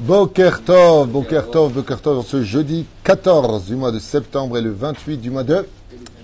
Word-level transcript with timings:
Boker 0.00 0.62
Tov, 0.64 1.08
Boker 1.08 1.50
Tov, 1.50 1.74
Boker 1.74 2.00
Tov, 2.00 2.24
ce 2.26 2.42
jeudi 2.42 2.86
14 3.04 3.66
du 3.66 3.76
mois 3.76 3.92
de 3.92 3.98
septembre 3.98 4.56
et 4.56 4.62
le 4.62 4.72
28 4.72 5.18
du 5.18 5.30
mois 5.30 5.44
de 5.44 5.68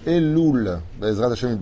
Elul. 0.06 0.78
Bezrat 0.98 1.32
Hashem. 1.32 1.58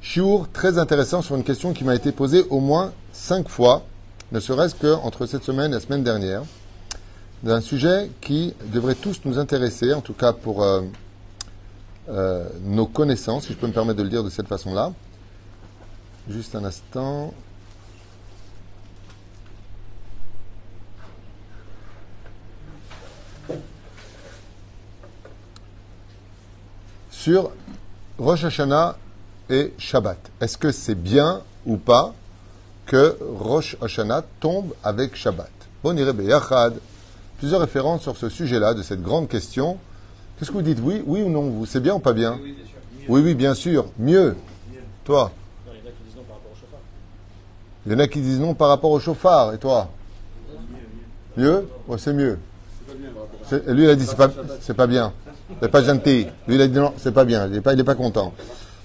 Shiur 0.00 0.48
très 0.54 0.78
intéressant 0.78 1.20
sur 1.20 1.36
une 1.36 1.44
question 1.44 1.74
qui 1.74 1.84
m'a 1.84 1.94
été 1.94 2.10
posée 2.10 2.46
au 2.48 2.60
moins 2.60 2.94
cinq 3.12 3.50
fois, 3.50 3.82
ne 4.32 4.40
serait-ce 4.40 4.74
que 4.74 4.94
entre 4.94 5.26
cette 5.26 5.44
semaine 5.44 5.72
et 5.72 5.74
la 5.74 5.80
semaine 5.80 6.02
dernière, 6.02 6.42
d'un 7.42 7.60
sujet 7.60 8.10
qui 8.22 8.54
devrait 8.72 8.94
tous 8.94 9.20
nous 9.26 9.38
intéresser, 9.38 9.92
en 9.92 10.00
tout 10.00 10.14
cas 10.14 10.32
pour 10.32 10.62
euh, 10.62 10.80
euh, 12.08 12.48
nos 12.64 12.86
connaissances, 12.86 13.44
si 13.44 13.52
je 13.52 13.58
peux 13.58 13.66
me 13.66 13.74
permettre 13.74 13.98
de 13.98 14.04
le 14.04 14.08
dire 14.08 14.24
de 14.24 14.30
cette 14.30 14.48
façon-là. 14.48 14.94
Juste 16.30 16.54
un 16.54 16.64
instant. 16.64 17.34
Sur 27.26 27.50
Rosh 28.20 28.44
Hashanah 28.44 28.96
et 29.50 29.72
Shabbat. 29.78 30.16
Est-ce 30.40 30.56
que 30.56 30.70
c'est 30.70 30.94
bien 30.94 31.42
ou 31.66 31.76
pas 31.76 32.14
que 32.86 33.18
Rosh 33.40 33.76
Hashanah 33.82 34.22
tombe 34.38 34.72
avec 34.84 35.16
Shabbat? 35.16 35.50
Bon, 35.82 35.96
Yachad. 35.96 36.78
Plusieurs 37.38 37.60
références 37.60 38.02
sur 38.02 38.16
ce 38.16 38.28
sujet-là, 38.28 38.74
de 38.74 38.82
cette 38.84 39.02
grande 39.02 39.26
question. 39.26 39.76
Qu'est-ce 40.38 40.52
que 40.52 40.54
vous 40.54 40.62
dites? 40.62 40.78
Oui, 40.80 41.02
oui 41.04 41.22
ou 41.22 41.28
non? 41.28 41.50
Vous 41.50 41.66
C'est 41.66 41.80
bien 41.80 41.94
ou 41.94 41.98
pas 41.98 42.12
bien? 42.12 42.38
Oui, 43.08 43.22
oui, 43.22 43.34
bien 43.34 43.54
sûr. 43.54 43.86
Mieux. 43.98 44.36
Toi? 45.04 45.32
Il 47.86 47.92
y 47.92 47.94
en 47.96 47.98
a 47.98 48.06
qui 48.06 48.20
disent 48.20 48.38
non 48.38 48.54
par 48.54 48.68
rapport 48.68 48.92
au 48.92 49.00
chauffard. 49.00 49.52
Et 49.52 49.58
toi? 49.58 49.90
Mieux 51.36 51.68
Ouais, 51.88 51.98
c'est 51.98 52.12
mieux. 52.12 52.38
Lui, 53.68 53.84
il 53.84 53.90
a 53.90 53.94
dit 53.94 54.06
c'est 54.06 54.16
pas, 54.16 54.30
c'est 54.60 54.74
pas 54.74 54.86
bien. 54.86 55.12
C'est 55.60 55.70
pas 55.70 55.82
gentil. 55.82 56.26
Lui, 56.46 56.56
il 56.56 56.60
a 56.60 56.66
dit 56.66 56.78
non, 56.78 56.92
c'est 56.96 57.12
pas 57.12 57.24
bien. 57.24 57.46
Il 57.46 57.52
n'est 57.52 57.60
pas, 57.60 57.72
il 57.74 57.80
est 57.80 57.84
pas 57.84 57.94
content. 57.94 58.32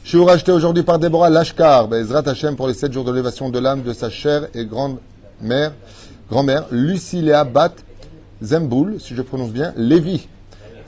Je 0.04 0.10
suis 0.10 0.24
racheté 0.24 0.52
aujourd'hui 0.52 0.84
par 0.84 1.00
Déborah 1.00 1.30
Lashkar, 1.30 1.88
Bezrat 1.88 2.28
Hashem, 2.28 2.56
pour 2.56 2.68
les 2.68 2.74
sept 2.74 2.92
jours 2.92 3.04
de 3.04 3.12
l'élévation 3.12 3.50
de 3.50 3.60
l'âme 3.60 3.84
de 3.84 3.94
sa 3.94 4.10
chère 4.10 4.48
et 4.56 4.66
grande-mère, 4.66 5.74
grand-mère, 6.30 6.66
Luciléa 6.72 7.44
Bat 7.44 7.74
Zemboul, 8.42 9.00
si 9.00 9.16
je 9.16 9.22
prononce 9.22 9.52
bien, 9.52 9.74
Lévi. 9.78 10.28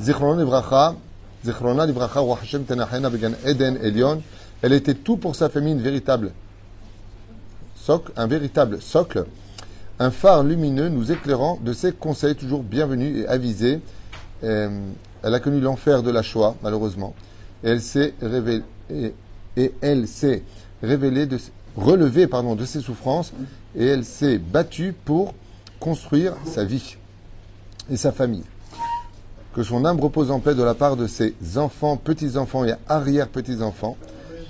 Zichrona 0.01 0.43
Zichrona 1.45 1.85
Began 1.85 3.33
Eden 3.45 3.77
Elion. 3.81 4.21
Elle 4.61 4.73
était 4.73 4.95
tout 4.95 5.17
pour 5.17 5.35
sa 5.35 5.49
famille, 5.49 5.73
une 5.73 5.81
véritable 5.81 6.31
socle, 7.75 8.11
un 8.15 8.27
véritable 8.27 8.81
socle, 8.81 9.25
un 9.99 10.11
phare 10.11 10.43
lumineux 10.43 10.89
nous 10.89 11.11
éclairant 11.11 11.59
de 11.61 11.73
ses 11.73 11.91
conseils 11.91 12.35
toujours 12.35 12.63
bienvenus 12.63 13.23
et 13.23 13.27
avisés. 13.27 13.81
Euh, 14.43 14.69
elle 15.23 15.33
a 15.33 15.39
connu 15.39 15.59
l'enfer 15.59 16.03
de 16.03 16.11
la 16.11 16.21
Shoah, 16.21 16.55
malheureusement. 16.63 17.13
Et 17.63 17.69
elle 17.69 17.81
s'est 17.81 18.13
révélée, 18.21 18.63
et, 19.55 19.73
révélée 20.81 21.27
relevée, 21.77 22.27
pardon, 22.27 22.55
de 22.55 22.65
ses 22.65 22.81
souffrances 22.81 23.33
et 23.75 23.85
elle 23.85 24.05
s'est 24.05 24.37
battue 24.37 24.93
pour 25.05 25.33
construire 25.79 26.35
sa 26.45 26.63
vie 26.63 26.97
et 27.89 27.97
sa 27.97 28.11
famille. 28.11 28.43
Que 29.55 29.63
son 29.63 29.85
âme 29.85 29.99
repose 29.99 30.31
en 30.31 30.39
paix 30.39 30.55
de 30.55 30.63
la 30.63 30.73
part 30.73 30.95
de 30.95 31.07
ses 31.07 31.35
enfants, 31.55 31.97
petits-enfants 31.97 32.65
et 32.65 32.73
arrière-petits-enfants, 32.87 33.97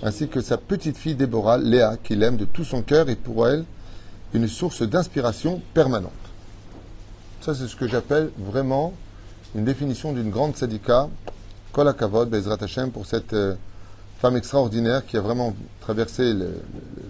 ainsi 0.01 0.27
que 0.27 0.41
sa 0.41 0.57
petite 0.57 0.97
fille 0.97 1.15
Déborah, 1.15 1.57
Léa, 1.57 1.97
qui 2.01 2.15
l'aime 2.15 2.37
de 2.37 2.45
tout 2.45 2.63
son 2.63 2.81
cœur 2.81 3.09
et 3.09 3.15
pour 3.15 3.47
elle 3.47 3.65
une 4.33 4.47
source 4.47 4.81
d'inspiration 4.81 5.61
permanente. 5.73 6.11
Ça, 7.41 7.53
c'est 7.53 7.67
ce 7.67 7.75
que 7.75 7.87
j'appelle 7.87 8.31
vraiment 8.37 8.93
une 9.55 9.65
définition 9.65 10.13
d'une 10.13 10.29
grande 10.29 10.55
syndicat, 10.55 11.09
Kol 11.71 11.93
Bezrat 12.27 12.57
Hashem, 12.61 12.91
pour 12.91 13.05
cette 13.05 13.33
euh, 13.33 13.55
femme 14.19 14.37
extraordinaire 14.37 15.05
qui 15.05 15.17
a 15.17 15.21
vraiment 15.21 15.53
traversé, 15.81 16.33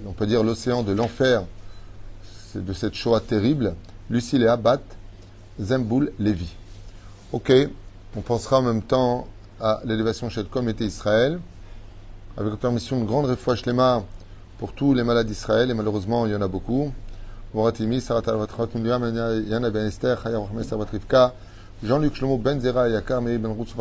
on 0.08 0.14
peut 0.14 0.26
dire, 0.26 0.44
l'océan 0.44 0.84
de 0.84 0.92
l'enfer 0.92 1.44
de 2.56 2.74
cette 2.74 2.96
Shoah 2.96 3.20
terrible, 3.20 3.76
Lucie 4.10 4.38
Léa 4.38 4.58
Bat 4.58 4.82
Zemboul 5.60 6.12
Lévi. 6.20 6.50
Ok, 7.32 7.52
on 8.16 8.22
pensera 8.22 8.60
en 8.60 8.64
même 8.64 8.82
temps 8.82 9.28
à 9.62 9.82
l'élévation 9.86 10.28
le 10.36 10.44
comité 10.44 10.86
Israël, 10.86 11.40
avec 12.38 12.52
la 12.52 12.58
permission 12.58 13.00
de 13.00 13.06
grande 13.06 13.26
réfoua 13.26 13.56
Shlema 13.56 14.04
pour 14.58 14.74
tous 14.74 14.94
les 14.94 15.04
malades 15.04 15.28
d'Israël, 15.28 15.70
et 15.70 15.74
malheureusement 15.74 16.26
il 16.26 16.32
y 16.32 16.36
en 16.36 16.42
a 16.42 16.48
beaucoup. 16.48 16.92
Jean-Luc 21.84 22.16
Shlomo 22.16 22.38
Ben 22.38 22.60
Zera, 22.62 22.88
Yakar, 22.88 23.22
Meir 23.22 23.40
Ben 23.40 23.52
Ruth, 23.52 23.76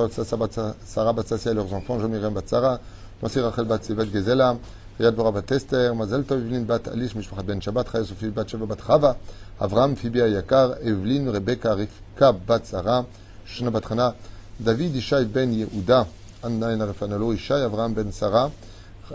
Sarah 0.85 1.13
Batsassia 1.13 1.53
et 1.53 1.55
leurs 1.55 1.73
enfants, 1.73 2.01
Jean 2.01 2.09
Miriam 2.09 2.35
Batsara, 2.35 2.81
Nasir 3.23 3.45
Rachel 3.45 3.65
Bat 3.65 3.85
Sevet 3.85 4.11
Gezela, 4.13 4.59
Riyad 4.99 5.15
Bora 5.15 5.31
Bat 5.31 5.53
Esther, 5.53 5.95
Mazel 5.95 6.25
Tov 6.25 6.67
Bat 6.67 6.89
Alice, 6.89 7.15
Mishpachat 7.15 7.47
Ben 7.47 7.61
Shabbat, 7.61 7.85
Chaya 7.85 8.05
Sophie 8.05 8.31
Bat 8.31 8.49
Sheva 8.49 8.67
Bat 8.67 8.79
Chava, 8.79 9.17
Avram, 9.61 9.95
Phoebe 9.97 10.19
Yakar, 10.19 10.79
Evelyn, 10.83 11.31
Rebecca, 11.31 11.77
Rivka 11.77 12.33
Bat 12.45 12.67
Sarah, 12.67 13.07
Shana 13.47 13.71
Bat 13.71 13.85
Chana, 13.85 14.15
David 14.59 14.97
Ishaï 14.97 15.25
Ben 15.33 15.51
Yehuda, 15.51 16.07
Anna 16.43 16.67
Enarefanalo, 16.67 17.33
Ishaï 17.33 17.63
Avram 17.65 17.95
Ben 17.95 18.11
Sarah, 18.11 18.51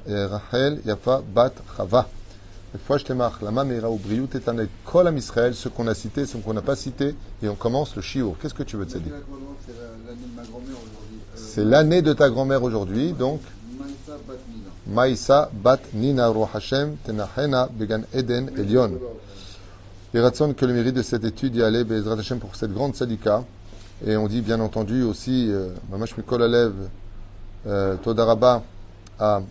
Rachel 0.07 0.81
Yafa 0.85 1.22
Bat 1.22 1.53
Chava. 1.75 2.16
Fois 2.85 2.97
je 2.97 3.05
t'aimach, 3.05 3.41
la 3.41 3.51
mamera 3.51 3.89
ou 3.89 3.97
briou 3.97 4.28
tétanek, 4.28 4.69
kol 4.85 5.11
Israël, 5.17 5.55
ce 5.55 5.69
qu'on 5.69 5.88
a 5.88 5.95
cité, 5.95 6.25
ce 6.25 6.38
qu'on 6.38 6.53
n'a 6.53 6.61
pas 6.61 6.75
cité, 6.75 7.16
et 7.41 7.47
on 7.47 7.55
commence 7.55 7.95
le 7.95 8.01
shiur. 8.01 8.35
Qu'est-ce 8.41 8.53
que 8.53 8.63
tu 8.63 8.75
veux 8.75 8.85
te 8.85 8.97
dire 8.97 9.13
C'est 11.35 11.63
l'année 11.63 12.01
de 12.01 12.13
ta 12.13 12.29
grand-mère 12.29 12.63
aujourd'hui, 12.63 13.13
donc. 13.13 13.41
Maïsa 14.85 15.50
bat 15.53 15.79
Nina 15.94 16.28
Ro 16.29 16.47
Hashem 16.53 16.95
tenachena 17.05 17.67
began 17.72 18.03
Eden 18.13 18.51
Elion. 18.57 18.91
Et 20.13 20.19
ratson 20.19 20.53
que 20.53 20.66
le 20.66 20.73
mérite 20.73 20.95
de 20.95 21.01
cette 21.01 21.25
étude 21.25 21.55
y 21.55 21.63
allait 21.63 21.84
Bezrat 21.84 22.19
Hashem 22.19 22.39
pour 22.39 22.55
cette 22.55 22.73
grande 22.73 22.95
sadika. 22.95 23.44
Et 24.05 24.16
on 24.16 24.28
dit 24.28 24.41
bien 24.41 24.59
entendu 24.59 25.03
aussi, 25.03 25.51
Mamash 25.89 26.16
Mikol 26.16 26.44
Alev, 26.44 26.73
Todaraba 28.03 28.63
à 29.19 29.41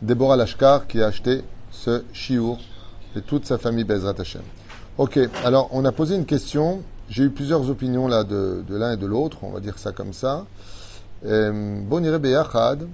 Déborah 0.00 0.36
Lashkar 0.36 0.86
qui 0.86 1.02
a 1.02 1.06
acheté 1.06 1.42
ce 1.72 2.04
chiour 2.12 2.58
et 3.16 3.20
toute 3.20 3.46
sa 3.46 3.58
famille 3.58 3.84
Bezrat 3.84 4.14
Hashem. 4.18 4.42
Ok, 4.96 5.18
alors 5.44 5.68
on 5.72 5.84
a 5.84 5.92
posé 5.92 6.14
une 6.14 6.26
question. 6.26 6.82
J'ai 7.08 7.24
eu 7.24 7.30
plusieurs 7.30 7.68
opinions 7.68 8.06
là 8.06 8.22
de, 8.22 8.62
l'un 8.68 8.92
et 8.92 8.96
de 8.96 9.06
l'autre, 9.06 9.38
on 9.42 9.50
va 9.50 9.60
dire 9.60 9.78
ça 9.78 9.92
comme 9.92 10.12
ça. 10.12 10.44
Bonire 11.22 12.20
Beyachad, 12.20 12.86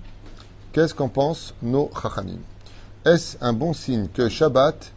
qu'est-ce 0.72 0.94
qu'en 0.94 1.08
pensent 1.08 1.52
nos 1.62 1.90
Chachamim? 2.00 2.38
Est-ce 3.04 3.36
un 3.42 3.52
bon 3.52 3.74
signe 3.74 4.08
que 4.08 4.30
Shabbat, 4.30 4.92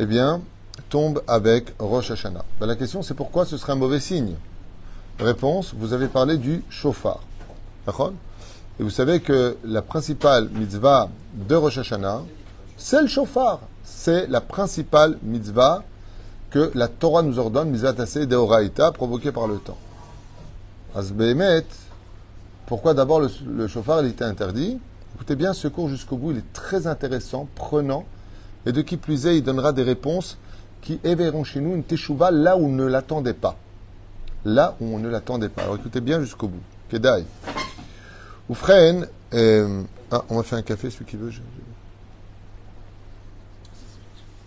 eh 0.00 0.06
bien, 0.06 0.40
tombe 0.88 1.22
avec 1.28 1.72
Rosh 1.78 2.10
Hashanah? 2.10 2.44
Ben, 2.58 2.66
La 2.66 2.74
question 2.74 3.02
c'est 3.02 3.14
pourquoi 3.14 3.44
ce 3.44 3.56
serait 3.56 3.74
un 3.74 3.76
mauvais 3.76 4.00
signe? 4.00 4.34
Réponse, 5.20 5.72
vous 5.76 5.92
avez 5.92 6.08
parlé 6.08 6.36
du 6.36 6.64
chauffard. 6.68 7.20
D'accord? 7.86 8.12
Et 8.78 8.82
vous 8.82 8.90
savez 8.90 9.20
que 9.20 9.56
la 9.64 9.82
principale 9.82 10.48
mitzvah 10.50 11.08
de 11.34 11.54
Rosh 11.56 11.78
Hashanah, 11.78 12.22
c'est 12.76 13.02
le 13.02 13.08
chauffard. 13.08 13.60
C'est 13.82 14.28
la 14.28 14.40
principale 14.40 15.18
mitzvah 15.22 15.82
que 16.50 16.70
la 16.74 16.86
Torah 16.86 17.22
nous 17.22 17.38
ordonne, 17.38 17.70
mitzvah 17.70 17.92
tassé 17.92 18.26
deoraita, 18.26 18.92
provoquée 18.92 19.32
par 19.32 19.48
le 19.48 19.56
temps. 19.56 19.78
Asbehemet, 20.94 21.66
pourquoi 22.66 22.94
d'abord 22.94 23.20
le, 23.20 23.28
le, 23.46 23.66
chauffard 23.66 24.02
il 24.02 24.10
était 24.10 24.24
interdit? 24.24 24.78
Écoutez 25.16 25.34
bien 25.34 25.52
ce 25.52 25.66
cours 25.66 25.88
jusqu'au 25.88 26.16
bout, 26.16 26.30
il 26.30 26.38
est 26.38 26.52
très 26.52 26.86
intéressant, 26.86 27.48
prenant, 27.56 28.04
et 28.64 28.72
de 28.72 28.80
qui 28.80 28.96
plus 28.96 29.26
est, 29.26 29.38
il 29.38 29.42
donnera 29.42 29.72
des 29.72 29.82
réponses 29.82 30.38
qui 30.82 31.00
éveilleront 31.02 31.42
chez 31.42 31.60
nous 31.60 31.74
une 31.74 31.82
teshuva 31.82 32.30
là 32.30 32.56
où 32.56 32.66
on 32.66 32.68
ne 32.68 32.84
l'attendait 32.84 33.34
pas. 33.34 33.56
Là 34.44 34.76
où 34.80 34.86
on 34.86 34.98
ne 35.00 35.08
l'attendait 35.08 35.48
pas. 35.48 35.62
Alors 35.62 35.76
écoutez 35.76 36.00
bien 36.00 36.20
jusqu'au 36.20 36.46
bout. 36.46 36.62
Kedai. 36.88 37.24
Oufren, 38.48 39.06
euh, 39.34 39.82
ah, 40.10 40.24
on 40.30 40.36
va 40.36 40.42
faire 40.42 40.58
un 40.58 40.62
café, 40.62 40.88
celui 40.90 41.04
qui 41.04 41.16
veut. 41.16 41.30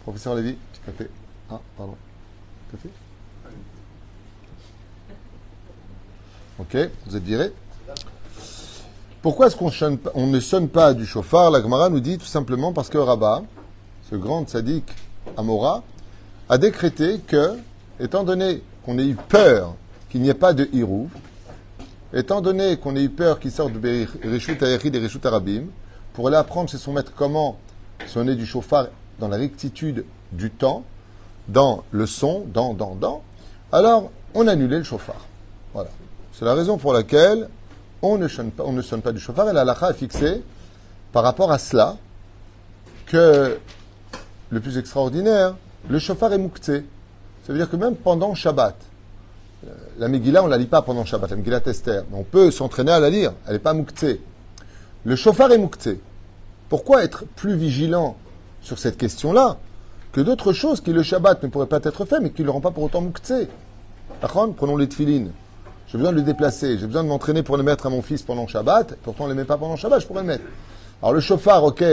Professeur 0.03 0.35
Lévy, 0.35 0.57
café. 0.85 1.07
Ah, 1.49 1.59
pardon. 1.77 1.95
Café 2.71 2.89
Ok, 6.57 6.77
vous 7.05 7.15
êtes 7.15 7.23
viré. 7.23 7.51
Pourquoi 9.21 9.47
est-ce 9.47 9.55
qu'on 9.55 9.71
on 10.15 10.27
ne 10.27 10.39
sonne 10.39 10.67
pas 10.67 10.95
du 10.95 11.05
chauffard? 11.05 11.51
La 11.51 11.61
Gemara 11.61 11.89
nous 11.89 11.99
dit 11.99 12.17
tout 12.17 12.25
simplement 12.25 12.73
parce 12.73 12.89
que 12.89 12.97
Rabat, 12.97 13.43
ce 14.09 14.15
grand 14.15 14.49
sadique 14.49 14.91
Amora, 15.37 15.83
a 16.49 16.57
décrété 16.57 17.19
que, 17.19 17.57
étant 17.99 18.23
donné 18.23 18.63
qu'on 18.83 18.97
ait 18.97 19.05
eu 19.05 19.15
peur 19.15 19.75
qu'il 20.09 20.21
n'y 20.21 20.29
ait 20.29 20.33
pas 20.33 20.53
de 20.53 20.67
Hirouv, 20.73 21.09
Étant 22.13 22.41
donné 22.41 22.77
qu'on 22.77 22.95
ait 22.95 23.03
eu 23.03 23.09
peur 23.09 23.39
qu'il 23.39 23.51
sorte 23.51 23.73
de 23.73 24.07
Rishut 24.23 24.61
Ayachid 24.61 24.95
et 24.95 24.99
Rishut 24.99 25.25
Arabim, 25.25 25.63
pour 26.13 26.27
aller 26.27 26.37
apprendre 26.37 26.69
chez 26.69 26.77
son 26.77 26.91
maître 26.93 27.13
comment 27.15 27.57
sonner 28.07 28.35
du 28.35 28.45
chauffard 28.45 28.87
dans 29.19 29.29
la 29.29 29.37
rectitude 29.37 30.05
du 30.31 30.51
temps, 30.51 30.83
dans 31.47 31.83
le 31.91 32.05
son, 32.05 32.45
dans, 32.53 32.73
dans, 32.73 32.95
dans, 32.95 33.23
alors 33.71 34.11
on 34.33 34.47
annulait 34.47 34.77
le 34.77 34.83
chauffard. 34.83 35.25
Voilà. 35.73 35.89
C'est 36.33 36.45
la 36.45 36.53
raison 36.53 36.77
pour 36.77 36.93
laquelle 36.93 37.47
on 38.01 38.17
ne 38.17 38.27
sonne 38.27 38.51
pas, 38.51 39.11
du 39.11 39.19
chauffard 39.19 39.49
et 39.49 39.53
la 39.53 39.61
halakha 39.61 39.87
a 39.87 39.93
fixé 39.93 40.43
par 41.11 41.23
rapport 41.23 41.51
à 41.51 41.59
cela 41.59 41.97
que 43.05 43.57
le 44.49 44.59
plus 44.59 44.77
extraordinaire, 44.77 45.55
le 45.89 45.99
chauffard 45.99 46.33
est 46.33 46.37
mouktsé. 46.37 46.85
Ça 47.45 47.53
veut 47.53 47.59
dire 47.59 47.69
que 47.69 47.75
même 47.75 47.95
pendant 47.95 48.33
Shabbat, 48.35 48.75
la 49.97 50.07
Megillah, 50.07 50.43
on 50.43 50.45
ne 50.45 50.51
la 50.51 50.57
lit 50.57 50.67
pas 50.67 50.81
pendant 50.81 51.05
Shabbat, 51.05 51.29
la 51.29 51.35
Megillah 51.35 51.59
Tester, 51.59 52.01
on 52.13 52.23
peut 52.23 52.51
s'entraîner 52.51 52.91
à 52.91 52.99
la 52.99 53.09
lire, 53.09 53.33
elle 53.47 53.53
n'est 53.53 53.59
pas 53.59 53.73
mouktsé. 53.73 54.21
Le 55.03 55.15
chauffard 55.15 55.51
est 55.51 55.57
mouktsé. 55.57 55.99
Pourquoi 56.69 57.03
être 57.03 57.25
plus 57.35 57.55
vigilant 57.55 58.15
sur 58.61 58.79
cette 58.79 58.97
question-là 58.97 59.57
que 60.11 60.21
d'autres 60.21 60.53
choses 60.53 60.81
qui 60.81 60.93
le 60.93 61.03
Shabbat 61.03 61.43
ne 61.43 61.47
pourraient 61.47 61.67
pas 61.67 61.79
être 61.83 62.05
faites, 62.05 62.21
mais 62.21 62.31
qui 62.31 62.41
ne 62.41 62.47
le 62.47 62.51
rendent 62.51 62.63
pas 62.63 62.71
pour 62.71 62.83
autant 62.83 63.01
mouktsé 63.01 63.47
Prenons 64.21 64.77
les 64.77 64.87
tefilines. 64.87 65.31
J'ai 65.87 65.97
besoin 65.97 66.11
de 66.11 66.17
le 66.17 66.23
déplacer, 66.23 66.77
j'ai 66.77 66.85
besoin 66.85 67.03
de 67.03 67.09
m'entraîner 67.09 67.43
pour 67.43 67.57
le 67.57 67.63
mettre 67.63 67.85
à 67.85 67.89
mon 67.89 68.01
fils 68.01 68.21
pendant 68.21 68.47
Shabbat, 68.47 68.95
pourtant 69.03 69.25
on 69.25 69.27
ne 69.27 69.33
les 69.33 69.39
met 69.39 69.45
pas 69.45 69.57
pendant 69.57 69.75
Shabbat, 69.75 70.01
je 70.01 70.07
pourrais 70.07 70.21
le 70.21 70.27
mettre. 70.27 70.43
Alors 71.01 71.13
le 71.13 71.19
chauffard, 71.19 71.63
ok, 71.63 71.83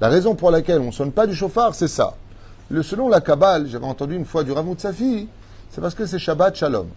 la 0.00 0.08
raison 0.08 0.34
pour 0.34 0.50
laquelle 0.50 0.80
on 0.80 0.86
ne 0.86 0.92
sonne 0.92 1.12
pas 1.12 1.26
du 1.26 1.34
chauffard, 1.34 1.74
c'est 1.74 1.88
ça. 1.88 2.16
Le, 2.68 2.82
selon 2.82 3.08
la 3.08 3.20
Kabbale, 3.20 3.66
j'avais 3.68 3.86
entendu 3.86 4.16
une 4.16 4.24
fois 4.24 4.42
du 4.42 4.52
Ramout 4.52 4.78
Safi, 4.78 5.28
c'est 5.70 5.80
parce 5.80 5.94
que 5.94 6.06
c'est 6.06 6.18
Shabbat 6.18 6.54
Shalom. 6.56 6.88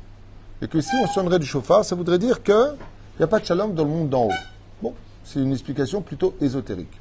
Et 0.61 0.67
que 0.67 0.81
si 0.81 0.95
on 1.03 1.07
sonnerait 1.07 1.39
du 1.39 1.45
chauffard, 1.45 1.85
ça 1.85 1.95
voudrait 1.95 2.19
dire 2.19 2.43
qu'il 2.43 2.75
n'y 3.17 3.23
a 3.23 3.27
pas 3.27 3.39
de 3.39 3.45
Shalom 3.45 3.73
dans 3.73 3.83
le 3.83 3.89
monde 3.89 4.09
d'en 4.09 4.25
haut. 4.25 4.41
Bon, 4.81 4.93
c'est 5.23 5.39
une 5.39 5.51
explication 5.51 6.01
plutôt 6.01 6.35
ésotérique. 6.41 6.99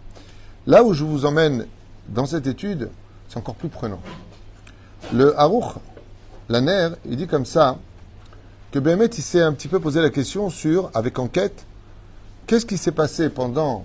Là 0.67 0.85
où 0.85 0.93
je 0.93 1.05
vous 1.05 1.25
emmène 1.25 1.67
dans 2.09 2.27
cette 2.27 2.47
étude, 2.47 2.91
c'est 3.29 3.39
encore 3.39 3.55
plus 3.55 3.69
prenant. 3.69 4.01
Le 5.13 5.39
Harouch, 5.39 5.75
la 6.49 6.61
nerf, 6.61 6.97
il 7.07 7.17
dit 7.17 7.27
comme 7.27 7.47
ça 7.47 7.79
que 8.71 8.79
Béhémet, 8.79 9.07
il 9.07 9.23
s'est 9.23 9.41
un 9.41 9.53
petit 9.53 9.69
peu 9.69 9.81
posé 9.81 10.01
la 10.03 10.11
question 10.11 10.51
sur, 10.51 10.91
avec 10.95 11.19
enquête, 11.19 11.65
qu'est-ce 12.47 12.67
qui 12.67 12.77
s'est 12.77 12.93
passé 12.93 13.31
pendant 13.31 13.85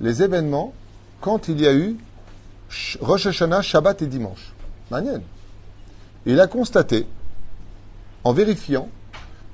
les 0.00 0.22
événements 0.22 0.72
quand 1.20 1.48
il 1.48 1.60
y 1.60 1.66
a 1.66 1.74
eu 1.74 1.96
Rosh 3.00 3.26
Hashanah, 3.26 3.62
Shabbat 3.62 4.02
et 4.02 4.06
dimanche? 4.06 4.52
Manienne. 4.90 5.22
Il 6.26 6.40
a 6.40 6.46
constaté, 6.46 7.06
en 8.24 8.32
vérifiant, 8.32 8.88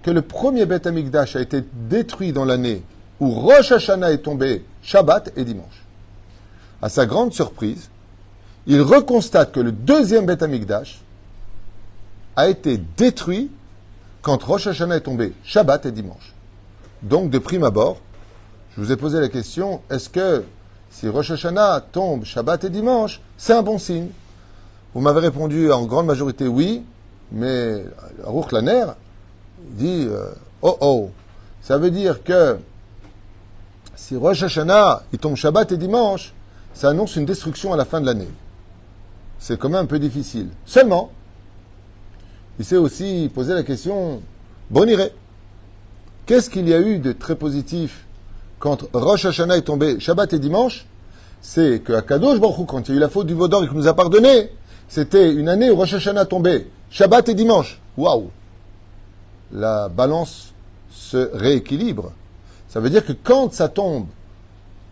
que 0.02 0.10
le 0.10 0.22
premier 0.22 0.66
Beth 0.66 0.86
Amikdash 0.86 1.36
a 1.36 1.40
été 1.40 1.64
détruit 1.88 2.32
dans 2.32 2.44
l'année 2.44 2.82
où 3.20 3.30
Rosh 3.30 3.72
Hashanah 3.72 4.12
est 4.12 4.18
tombé 4.18 4.64
Shabbat 4.82 5.32
et 5.36 5.44
dimanche. 5.44 5.84
À 6.80 6.88
sa 6.88 7.06
grande 7.06 7.32
surprise, 7.32 7.90
il 8.66 8.80
reconstate 8.80 9.52
que 9.52 9.60
le 9.60 9.72
deuxième 9.72 10.26
Beth 10.26 10.42
Amikdash 10.42 11.00
a 12.36 12.48
été 12.48 12.78
détruit 12.96 13.50
quand 14.22 14.42
Rosh 14.42 14.66
Hashanah 14.66 14.96
est 14.96 15.00
tombé 15.00 15.32
Shabbat 15.42 15.86
et 15.86 15.92
dimanche. 15.92 16.34
Donc, 17.02 17.30
de 17.30 17.38
prime 17.38 17.64
abord, 17.64 17.98
je 18.76 18.82
vous 18.82 18.92
ai 18.92 18.96
posé 18.96 19.20
la 19.20 19.28
question, 19.28 19.80
est-ce 19.90 20.08
que 20.08 20.44
si 20.90 21.08
Rosh 21.08 21.30
Hashanah 21.32 21.80
tombe 21.92 22.24
Shabbat 22.24 22.64
et 22.64 22.70
dimanche, 22.70 23.20
c'est 23.36 23.54
un 23.54 23.62
bon 23.62 23.78
signe? 23.78 24.08
Vous 24.98 25.04
m'avez 25.04 25.20
répondu 25.20 25.70
en 25.70 25.86
grande 25.86 26.06
majorité 26.06 26.48
oui, 26.48 26.82
mais 27.30 27.84
Aruch 28.26 28.50
Laner 28.50 28.86
dit 29.60 30.08
euh, 30.08 30.32
oh 30.60 30.76
oh. 30.80 31.10
Ça 31.62 31.78
veut 31.78 31.92
dire 31.92 32.24
que 32.24 32.58
si 33.94 34.16
Rosh 34.16 34.42
Hashanah 34.42 35.04
il 35.12 35.20
tombe 35.20 35.36
Shabbat 35.36 35.70
et 35.70 35.76
dimanche, 35.76 36.34
ça 36.74 36.88
annonce 36.88 37.14
une 37.14 37.26
destruction 37.26 37.72
à 37.72 37.76
la 37.76 37.84
fin 37.84 38.00
de 38.00 38.06
l'année. 38.06 38.26
C'est 39.38 39.56
quand 39.56 39.68
même 39.68 39.84
un 39.84 39.86
peu 39.86 40.00
difficile. 40.00 40.48
Seulement, 40.66 41.12
il 42.58 42.64
s'est 42.64 42.76
aussi 42.76 43.30
posé 43.32 43.54
la 43.54 43.62
question 43.62 44.20
bon 44.68 44.88
iré. 44.88 45.12
Qu'est-ce 46.26 46.50
qu'il 46.50 46.68
y 46.68 46.74
a 46.74 46.80
eu 46.80 46.98
de 46.98 47.12
très 47.12 47.36
positif 47.36 48.04
quand 48.58 48.82
Rosh 48.92 49.26
Hashanah 49.26 49.58
est 49.58 49.62
tombé 49.62 50.00
Shabbat 50.00 50.32
et 50.32 50.40
dimanche, 50.40 50.86
c'est 51.40 51.84
qu'à 51.86 52.02
Kadosh 52.02 52.40
Baruch 52.40 52.66
quand 52.66 52.88
il 52.88 52.90
y 52.90 52.94
a 52.94 52.96
eu 52.96 53.00
la 53.00 53.08
faute 53.08 53.28
du 53.28 53.34
Vaudor 53.34 53.62
et 53.62 53.68
qu'il 53.68 53.76
nous 53.76 53.86
a 53.86 53.94
pardonné, 53.94 54.50
c'était 54.88 55.32
une 55.32 55.48
année 55.48 55.70
où 55.70 55.76
Rosh 55.76 55.94
Hashanah 55.94 56.24
tombait 56.24 56.66
Shabbat 56.90 57.28
et 57.28 57.34
dimanche. 57.34 57.78
Waouh 57.96 58.30
La 59.52 59.88
balance 59.88 60.54
se 60.90 61.30
rééquilibre. 61.34 62.12
Ça 62.68 62.80
veut 62.80 62.90
dire 62.90 63.04
que 63.04 63.12
quand 63.12 63.52
ça 63.52 63.68
tombe 63.68 64.06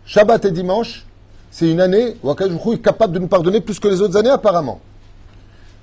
Shabbat 0.05 0.45
et 0.45 0.51
dimanche, 0.51 1.05
c'est 1.51 1.69
une 1.69 1.81
année 1.81 2.15
où 2.23 2.29
Akadosh 2.29 2.59
est 2.73 2.81
capable 2.81 3.13
de 3.13 3.19
nous 3.19 3.27
pardonner 3.27 3.61
plus 3.61 3.79
que 3.79 3.87
les 3.87 4.01
autres 4.01 4.17
années 4.17 4.29
apparemment. 4.29 4.79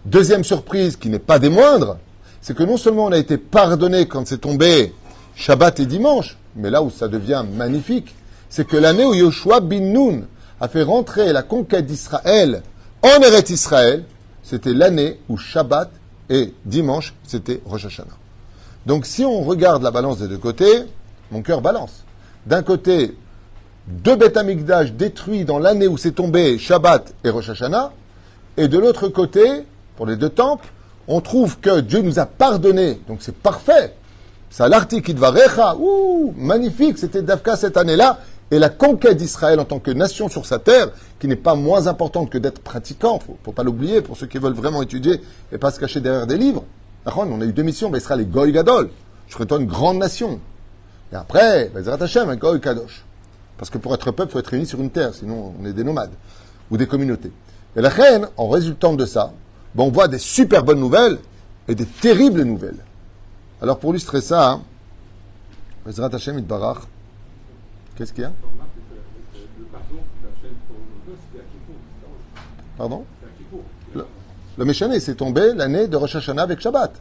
Deuxième 0.05 0.45
surprise 0.45 0.97
qui 0.97 1.09
n'est 1.09 1.19
pas 1.19 1.39
des 1.39 1.49
moindres, 1.49 1.99
c'est 2.41 2.57
que 2.57 2.63
non 2.63 2.77
seulement 2.77 3.07
on 3.07 3.13
a 3.13 3.19
été 3.19 3.39
pardonné 3.39 4.07
quand 4.07 4.27
c'est 4.27 4.39
tombé 4.39 4.93
Shabbat 5.35 5.81
et 5.81 5.87
dimanche, 5.87 6.37
mais 6.55 6.71
là 6.71 6.83
où 6.83 6.91
ça 6.91 7.09
devient 7.09 7.45
magnifique, 7.53 8.15
c'est 8.49 8.67
que 8.67 8.77
l'année 8.77 9.05
où 9.05 9.15
Yoshua 9.15 9.61
bin 9.61 9.81
Nun 9.81 10.27
a 10.61 10.69
fait 10.69 10.83
rentrer 10.83 11.33
la 11.33 11.43
conquête 11.43 11.87
d'Israël 11.87 12.63
en 13.05 13.21
Eretz 13.21 13.51
Israël, 13.51 14.03
c'était 14.43 14.73
l'année 14.73 15.21
où 15.29 15.37
Shabbat 15.37 15.91
et 16.31 16.55
dimanche, 16.65 17.15
c'était 17.27 17.61
Rosh 17.67 17.85
Hashanah. 17.85 18.17
Donc 18.87 19.05
si 19.05 19.25
on 19.25 19.43
regarde 19.43 19.83
la 19.83 19.91
balance 19.91 20.19
des 20.19 20.29
deux 20.29 20.39
côtés, 20.39 20.85
mon 21.31 21.43
cœur 21.43 21.61
balance. 21.61 22.05
D'un 22.47 22.63
côté, 22.63 23.15
deux 23.87 24.17
Beth 24.17 24.39
détruits 24.97 25.45
dans 25.45 25.59
l'année 25.59 25.87
où 25.87 25.99
c'est 25.99 26.13
tombé 26.13 26.57
Shabbat 26.57 27.13
et 27.25 27.29
Rosh 27.29 27.51
Hashanah, 27.51 27.93
et 28.57 28.69
de 28.69 28.79
l'autre 28.79 29.09
côté, 29.09 29.67
pour 29.97 30.07
les 30.07 30.17
deux 30.17 30.31
temples, 30.31 30.69
on 31.07 31.21
trouve 31.21 31.59
que 31.59 31.81
Dieu 31.81 32.01
nous 32.01 32.19
a 32.19 32.25
pardonné, 32.25 33.01
donc 33.07 33.19
c'est 33.21 33.37
parfait. 33.37 33.95
Ça 34.49 34.69
l'article 34.69 35.13
Recha, 35.23 35.77
ouh, 35.77 36.33
magnifique, 36.39 36.97
c'était 36.97 37.21
Dafka 37.21 37.57
cette 37.57 37.77
année-là, 37.77 38.21
et 38.51 38.59
la 38.59 38.69
conquête 38.69 39.17
d'Israël 39.17 39.59
en 39.59 39.65
tant 39.65 39.79
que 39.79 39.91
nation 39.91 40.29
sur 40.29 40.47
sa 40.47 40.59
terre, 40.59 40.91
qui 41.19 41.29
n'est 41.29 41.37
pas 41.37 41.55
moins 41.55 41.87
importante 41.87 42.31
que 42.31 42.39
d'être 42.39 42.61
pratiquant, 42.61 43.19
faut, 43.19 43.37
faut 43.43 43.53
pas 43.53 43.63
l'oublier 43.63 44.03
pour 44.03 44.17
ceux 44.17 44.27
qui 44.27 44.39
veulent 44.39 44.55
vraiment 44.55 44.83
étudier 44.83 45.21
et 45.53 45.59
pas 45.59 45.71
se 45.71 45.81
cacher 45.81 46.01
derrière 46.01 46.27
des 46.27 46.37
livres. 46.37 46.65
On 47.07 47.41
a 47.41 47.45
eu 47.45 47.53
deux 47.53 47.63
missions, 47.63 47.95
Israël 47.95 48.21
et 48.21 48.27
Goy 48.27 48.53
Gadol. 48.53 48.91
Je 49.29 49.35
ferai 49.35 49.47
toi 49.47 49.59
une 49.59 49.67
grande 49.67 49.99
nation. 49.99 50.41
Et 51.13 51.17
après, 51.17 51.71
Bezrat 51.75 52.03
Hashem, 52.03 52.29
un 52.29 52.37
Goy 52.37 52.61
Kadosh. 52.61 53.05
Parce 53.59 53.71
que 53.71 53.79
pour 53.79 53.95
être 53.95 54.11
peuple, 54.11 54.31
il 54.31 54.33
faut 54.33 54.39
être 54.39 54.49
réuni 54.49 54.67
sur 54.67 54.81
une 54.81 54.91
terre, 54.91 55.15
sinon 55.15 55.55
on 55.61 55.65
est 55.65 55.73
des 55.73 55.85
nomades 55.85 56.13
ou 56.71 56.77
des 56.77 56.87
communautés. 56.87 57.31
Et 57.77 57.81
la 57.81 57.89
reine, 57.89 58.29
en 58.37 58.49
résultant 58.49 58.95
de 58.95 59.07
ça, 59.07 59.33
on 59.77 59.91
voit 59.91 60.09
des 60.09 60.19
super 60.19 60.65
bonnes 60.65 60.81
nouvelles 60.81 61.19
et 61.69 61.75
des 61.75 61.87
terribles 61.87 62.43
nouvelles. 62.43 62.79
Alors 63.61 63.79
pour 63.79 63.91
illustrer 63.91 64.21
ça, 64.21 64.51
hein, 64.51 64.63
Bezrat 65.87 66.11
Hashem 66.13 66.41
Barach, 66.41 66.79
qu'est-ce 67.97 68.13
qu'il 68.13 68.23
y 68.23 68.27
a 68.27 68.33
Pardon 72.77 73.05
Le, 73.95 74.05
le 74.59 74.65
Méchané, 74.65 74.99
c'est 74.99 75.15
tombé 75.15 75.55
l'année 75.55 75.87
de 75.87 75.97
Rosh 75.97 76.17
Hashanah 76.17 76.43
avec 76.43 76.61
Shabbat. 76.61 76.93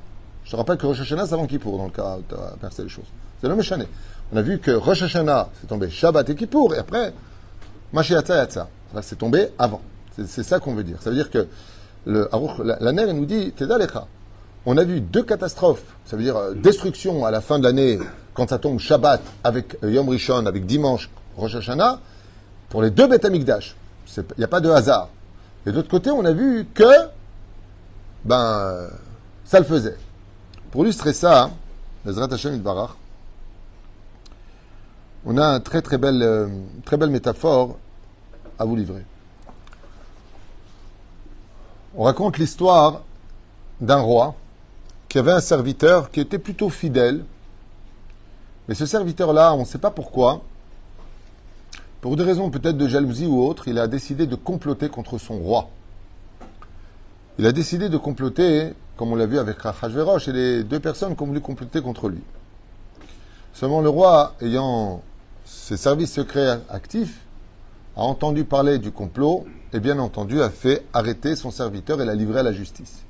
Je 0.43 0.51
te 0.51 0.55
rappelle 0.55 0.77
que 0.77 0.85
Rosh 0.85 1.01
Hashanah, 1.01 1.25
c'est 1.25 1.33
avant 1.33 1.47
Kippour, 1.47 1.77
dans 1.77 1.85
le 1.85 1.91
cas 1.91 2.17
où 2.19 2.23
tu 2.27 2.35
as 2.35 2.55
percé 2.57 2.83
les 2.83 2.89
choses. 2.89 3.05
C'est 3.41 3.47
le 3.47 3.55
Méchané. 3.55 3.85
On 4.31 4.37
a 4.37 4.41
vu 4.41 4.59
que 4.59 4.71
Rosh 4.71 5.01
Hashanah, 5.01 5.49
c'est 5.59 5.67
tombé 5.67 5.89
Shabbat 5.89 6.29
et 6.29 6.35
Kippour, 6.35 6.75
et 6.75 6.77
après, 6.77 7.13
Mashiatza 7.91 8.35
Yatza. 8.35 8.69
C'est 9.01 9.17
tombé 9.17 9.47
avant. 9.57 9.81
C'est 10.15 10.43
ça 10.43 10.59
qu'on 10.59 10.75
veut 10.75 10.83
dire. 10.83 11.01
Ça 11.01 11.09
veut 11.09 11.15
dire 11.15 11.31
que 11.31 11.47
le, 12.05 12.29
la, 12.63 12.91
la 12.91 13.13
nous 13.13 13.25
dit, 13.25 13.51
Tedalecha 13.53 14.07
on 14.65 14.77
a 14.77 14.83
vu 14.83 15.01
deux 15.01 15.23
catastrophes, 15.23 15.83
ça 16.05 16.15
veut 16.15 16.23
dire 16.23 16.37
euh, 16.37 16.53
destruction 16.53 17.25
à 17.25 17.31
la 17.31 17.41
fin 17.41 17.59
de 17.59 17.63
l'année, 17.63 17.99
quand 18.33 18.49
ça 18.49 18.57
tombe 18.57 18.79
Shabbat 18.79 19.21
avec 19.43 19.77
euh, 19.83 19.91
Yom 19.91 20.09
Rishon, 20.09 20.45
avec 20.45 20.65
dimanche 20.65 21.09
Rosh 21.37 21.55
Hashanah, 21.55 21.99
pour 22.69 22.81
les 22.81 22.91
deux 22.91 23.07
Beth 23.07 23.25
Amikdash. 23.25 23.75
Il 24.17 24.23
n'y 24.37 24.43
a 24.43 24.47
pas 24.47 24.59
de 24.59 24.69
hasard. 24.69 25.09
Et 25.65 25.71
d'autre 25.71 25.89
côté, 25.89 26.11
on 26.11 26.25
a 26.25 26.31
vu 26.31 26.67
que, 26.73 26.83
ben, 28.25 28.89
ça 29.45 29.59
le 29.59 29.65
faisait. 29.65 29.97
Pour 30.71 30.83
illustrer 30.83 31.13
ça, 31.13 31.51
on 35.25 35.37
a 35.37 35.43
une 35.43 35.63
très 35.63 35.81
très 35.81 35.97
belle, 35.97 36.21
euh, 36.21 36.47
très 36.83 36.97
belle 36.97 37.11
métaphore 37.11 37.77
à 38.59 38.65
vous 38.65 38.75
livrer. 38.75 39.05
On 41.95 42.03
raconte 42.03 42.37
l'histoire 42.37 43.03
d'un 43.79 44.01
roi 44.01 44.35
qui 45.07 45.19
avait 45.19 45.31
un 45.31 45.39
serviteur 45.39 46.09
qui 46.11 46.19
était 46.19 46.39
plutôt 46.39 46.69
fidèle. 46.69 47.23
Mais 48.67 48.75
ce 48.75 48.85
serviteur-là, 48.85 49.53
on 49.53 49.61
ne 49.61 49.65
sait 49.65 49.77
pas 49.77 49.91
pourquoi, 49.91 50.41
pour 52.01 52.15
des 52.15 52.23
raisons 52.23 52.49
peut-être 52.49 52.77
de 52.77 52.87
jalousie 52.87 53.25
ou 53.25 53.41
autre, 53.41 53.67
il 53.67 53.79
a 53.79 53.87
décidé 53.87 54.27
de 54.27 54.35
comploter 54.35 54.89
contre 54.89 55.17
son 55.17 55.37
roi. 55.37 55.69
Il 57.39 57.45
a 57.45 57.51
décidé 57.51 57.89
de 57.89 57.97
comploter, 57.97 58.73
comme 58.97 59.11
on 59.11 59.15
l'a 59.15 59.25
vu 59.25 59.39
avec 59.39 59.59
Rachashverosh, 59.59 60.27
et 60.27 60.33
les 60.33 60.63
deux 60.63 60.79
personnes 60.79 61.15
qui 61.15 61.23
ont 61.23 61.27
voulu 61.27 61.41
comploter 61.41 61.81
contre 61.81 62.09
lui. 62.09 62.21
Seulement 63.53 63.81
le 63.81 63.89
roi, 63.89 64.35
ayant 64.41 65.01
ses 65.45 65.77
services 65.77 66.13
secrets 66.13 66.59
actifs, 66.69 67.21
a 67.95 68.01
entendu 68.01 68.43
parler 68.43 68.79
du 68.79 68.91
complot 68.91 69.45
et 69.71 69.79
bien 69.79 69.99
entendu 69.99 70.41
a 70.41 70.49
fait 70.49 70.83
arrêter 70.93 71.35
son 71.35 71.51
serviteur 71.51 72.01
et 72.01 72.05
l'a 72.05 72.15
livré 72.15 72.39
à 72.39 72.43
la 72.43 72.51
justice. 72.51 73.03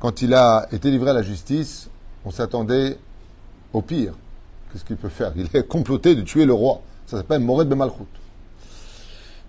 Quand 0.00 0.22
il 0.22 0.34
a 0.34 0.66
été 0.72 0.90
livré 0.90 1.10
à 1.10 1.14
la 1.14 1.22
justice, 1.22 1.88
on 2.24 2.30
s'attendait 2.30 2.98
au 3.72 3.82
pire. 3.82 4.14
Qu'est-ce 4.70 4.84
qu'il 4.84 4.96
peut 4.96 5.08
faire? 5.08 5.32
Il 5.36 5.48
est 5.54 5.66
comploté 5.66 6.14
de 6.14 6.22
tuer 6.22 6.44
le 6.44 6.52
roi. 6.52 6.80
Ça 7.06 7.18
s'appelle 7.18 7.40
Mored 7.40 7.68
de 7.68 7.74
Malchut. 7.74 8.04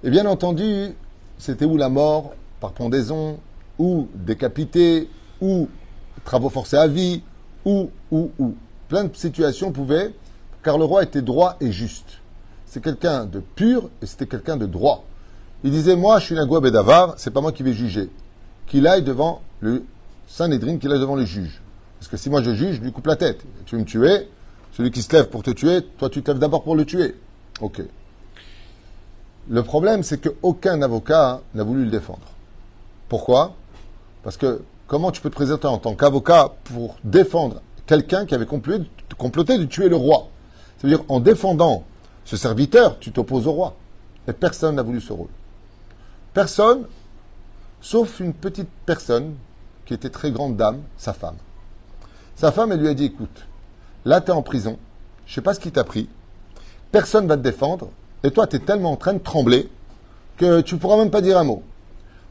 Et 0.03 0.09
bien 0.09 0.25
entendu, 0.25 0.89
c'était 1.37 1.65
où 1.65 1.77
la 1.77 1.89
mort? 1.89 2.33
Par 2.59 2.71
pendaison, 2.71 3.39
ou 3.77 4.07
décapité, 4.15 5.09
ou 5.41 5.67
travaux 6.23 6.49
forcés 6.49 6.77
à 6.77 6.87
vie, 6.87 7.21
ou, 7.65 7.89
ou, 8.11 8.31
ou. 8.39 8.55
Plein 8.87 9.05
de 9.05 9.15
situations 9.15 9.71
pouvaient, 9.71 10.13
car 10.63 10.77
le 10.77 10.85
roi 10.85 11.03
était 11.03 11.21
droit 11.21 11.57
et 11.59 11.71
juste. 11.71 12.19
C'est 12.65 12.81
quelqu'un 12.83 13.25
de 13.25 13.39
pur 13.39 13.89
et 14.01 14.05
c'était 14.05 14.27
quelqu'un 14.27 14.57
de 14.57 14.65
droit. 14.65 15.03
Il 15.63 15.71
disait, 15.71 15.95
moi, 15.95 16.19
je 16.19 16.25
suis 16.25 16.39
un 16.39 16.45
Bedavar, 16.45 17.15
c'est 17.17 17.31
pas 17.31 17.41
moi 17.41 17.51
qui 17.51 17.63
vais 17.63 17.73
juger. 17.73 18.09
Qu'il 18.67 18.87
aille 18.87 19.03
devant 19.03 19.41
le 19.59 19.83
Saint-Nédrine, 20.27 20.79
qu'il 20.79 20.91
aille 20.91 20.99
devant 20.99 21.15
le 21.15 21.25
juge. 21.25 21.61
Parce 22.03 22.11
que 22.11 22.17
si 22.17 22.29
moi 22.29 22.43
je 22.43 22.53
juge, 22.53 22.75
je 22.75 22.81
lui 22.81 22.91
coupe 22.91 23.07
la 23.07 23.15
tête. 23.15 23.45
Tu 23.65 23.75
veux 23.75 23.81
me 23.81 23.87
tuer, 23.87 24.27
celui 24.73 24.91
qui 24.91 25.01
se 25.01 25.09
lève 25.13 25.29
pour 25.29 25.41
te 25.41 25.51
tuer, 25.51 25.83
toi 25.97 26.09
tu 26.09 26.21
te 26.21 26.29
lèves 26.29 26.37
d'abord 26.37 26.61
pour 26.61 26.75
le 26.75 26.83
tuer. 26.83 27.15
Ok. 27.61 27.81
Le 29.47 29.63
problème, 29.63 30.03
c'est 30.03 30.19
qu'aucun 30.19 30.81
avocat 30.81 31.39
n'a 31.53 31.63
voulu 31.63 31.85
le 31.85 31.89
défendre. 31.89 32.27
Pourquoi? 33.07 33.55
Parce 34.21 34.35
que 34.35 34.63
comment 34.85 35.11
tu 35.11 35.21
peux 35.21 35.29
te 35.29 35.35
présenter 35.35 35.67
en 35.67 35.77
tant 35.77 35.95
qu'avocat 35.95 36.51
pour 36.65 36.97
défendre 37.05 37.61
quelqu'un 37.85 38.25
qui 38.25 38.35
avait 38.35 38.45
comploté, 38.45 39.57
de 39.57 39.63
tuer 39.63 39.87
le 39.87 39.95
roi? 39.95 40.27
C'est-à-dire, 40.77 41.05
en 41.07 41.21
défendant 41.21 41.85
ce 42.25 42.35
serviteur, 42.35 42.99
tu 42.99 43.13
t'opposes 43.13 43.47
au 43.47 43.53
roi. 43.53 43.77
Et 44.27 44.33
personne 44.33 44.75
n'a 44.75 44.83
voulu 44.83 44.99
ce 44.99 45.13
rôle. 45.13 45.29
Personne, 46.33 46.83
sauf 47.79 48.19
une 48.19 48.33
petite 48.33 48.67
personne 48.85 49.35
qui 49.85 49.93
était 49.93 50.09
très 50.09 50.31
grande 50.31 50.57
dame, 50.57 50.81
sa 50.97 51.13
femme. 51.13 51.37
Sa 52.35 52.51
femme, 52.51 52.71
elle 52.71 52.79
lui 52.79 52.89
a 52.89 52.93
dit, 52.93 53.05
écoute, 53.05 53.45
là, 54.05 54.21
tu 54.21 54.27
es 54.27 54.31
en 54.31 54.41
prison, 54.41 54.77
je 55.25 55.33
sais 55.33 55.41
pas 55.41 55.53
ce 55.53 55.59
qui 55.59 55.71
t'a 55.71 55.83
pris, 55.83 56.09
personne 56.91 57.25
ne 57.25 57.29
va 57.29 57.37
te 57.37 57.41
défendre, 57.41 57.89
et 58.23 58.31
toi, 58.31 58.47
tu 58.47 58.55
es 58.55 58.59
tellement 58.59 58.91
en 58.91 58.97
train 58.97 59.13
de 59.13 59.19
trembler 59.19 59.69
que 60.37 60.61
tu 60.61 60.77
pourras 60.77 60.97
même 60.97 61.11
pas 61.11 61.21
dire 61.21 61.37
un 61.37 61.43
mot. 61.43 61.63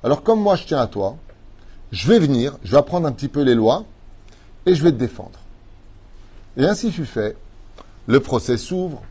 Alors, 0.05 0.23
comme 0.23 0.41
moi, 0.41 0.57
je 0.57 0.67
tiens 0.67 0.81
à 0.81 0.87
toi, 0.87 1.17
je 1.93 2.09
vais 2.09 2.19
venir, 2.19 2.59
je 2.65 2.73
vais 2.73 2.79
apprendre 2.79 3.07
un 3.07 3.13
petit 3.13 3.29
peu 3.29 3.43
les 3.43 3.55
lois, 3.55 3.85
et 4.67 4.75
je 4.75 4.83
vais 4.83 4.93
te 4.93 4.97
défendre. 4.97 5.39
Et 6.57 6.65
ainsi 6.65 6.91
fut 6.93 7.07
fait. 7.07 7.37
Le 8.07 8.21
procès 8.21 8.57
s'ouvre, 8.57 9.03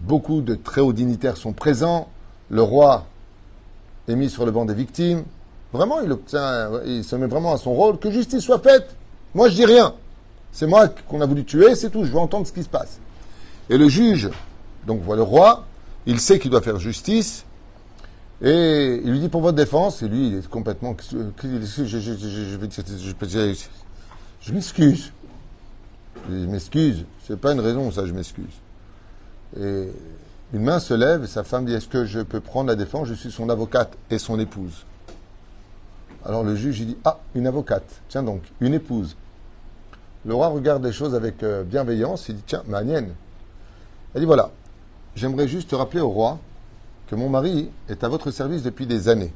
beaucoup 0.00 0.40
de 0.40 0.54
très 0.54 0.80
hauts 0.80 0.92
dignitaires 0.92 1.36
sont 1.36 1.52
présents, 1.52 2.08
le 2.48 2.62
roi 2.62 3.06
est 4.08 4.16
mis 4.16 4.28
sur 4.28 4.44
le 4.44 4.50
banc 4.50 4.64
des 4.64 4.74
victimes. 4.74 5.24
Vraiment, 5.72 6.00
il, 6.00 6.10
obtient, 6.10 6.82
il 6.84 7.04
se 7.04 7.14
met 7.14 7.28
vraiment 7.28 7.52
à 7.52 7.58
son 7.58 7.72
rôle, 7.72 7.98
que 7.98 8.10
justice 8.10 8.42
soit 8.42 8.58
faite. 8.58 8.96
Moi, 9.34 9.48
je 9.48 9.54
dis 9.54 9.64
rien. 9.64 9.94
C'est 10.52 10.66
moi 10.66 10.88
qu'on 10.88 11.20
a 11.20 11.26
voulu 11.26 11.44
tuer, 11.44 11.74
c'est 11.74 11.90
tout. 11.90 12.04
Je 12.04 12.10
veux 12.10 12.18
entendre 12.18 12.46
ce 12.46 12.52
qui 12.52 12.62
se 12.62 12.68
passe. 12.68 12.98
Et 13.68 13.78
le 13.78 13.88
juge, 13.88 14.30
donc 14.86 15.02
voit 15.02 15.16
le 15.16 15.22
roi, 15.22 15.66
il 16.06 16.20
sait 16.20 16.38
qu'il 16.38 16.50
doit 16.50 16.62
faire 16.62 16.78
justice, 16.78 17.44
et 18.42 19.00
il 19.04 19.10
lui 19.10 19.20
dit 19.20 19.28
pour 19.28 19.42
votre 19.42 19.56
défense, 19.56 20.02
et 20.02 20.08
lui, 20.08 20.28
il 20.28 20.34
est 20.36 20.48
complètement. 20.48 20.96
Je, 21.12 21.18
je 24.40 24.52
m'excuse. 24.52 25.12
Je 26.28 26.34
m'excuse. 26.46 27.04
C'est 27.26 27.38
pas 27.38 27.52
une 27.52 27.60
raison, 27.60 27.90
ça, 27.90 28.06
je 28.06 28.12
m'excuse. 28.12 28.54
Et 29.58 29.88
une 30.54 30.62
main 30.62 30.80
se 30.80 30.94
lève, 30.94 31.24
et 31.24 31.26
sa 31.26 31.44
femme 31.44 31.66
dit 31.66 31.74
Est-ce 31.74 31.88
que 31.88 32.06
je 32.06 32.20
peux 32.20 32.40
prendre 32.40 32.70
la 32.70 32.76
défense? 32.76 33.08
Je 33.08 33.14
suis 33.14 33.30
son 33.30 33.50
avocate 33.50 33.96
et 34.10 34.18
son 34.18 34.40
épouse. 34.40 34.86
Alors 36.24 36.42
le 36.42 36.56
juge, 36.56 36.80
il 36.80 36.86
dit 36.86 36.96
Ah, 37.04 37.18
une 37.34 37.46
avocate. 37.46 37.84
Tiens 38.08 38.22
donc, 38.22 38.42
une 38.60 38.72
épouse. 38.72 39.16
Le 40.26 40.34
roi 40.34 40.48
regarde 40.48 40.84
les 40.84 40.92
choses 40.92 41.14
avec 41.14 41.42
euh, 41.42 41.62
bienveillance. 41.62 42.28
Il 42.28 42.36
dit 42.36 42.42
Tiens, 42.46 42.62
ma 42.66 42.84
nienne. 42.84 43.14
Elle 44.14 44.20
dit 44.20 44.26
Voilà, 44.26 44.50
j'aimerais 45.14 45.48
juste 45.48 45.72
rappeler 45.72 46.00
au 46.00 46.10
roi 46.10 46.38
que 47.06 47.14
mon 47.14 47.28
mari 47.28 47.70
est 47.88 48.04
à 48.04 48.08
votre 48.08 48.30
service 48.30 48.62
depuis 48.62 48.86
des 48.86 49.08
années. 49.08 49.32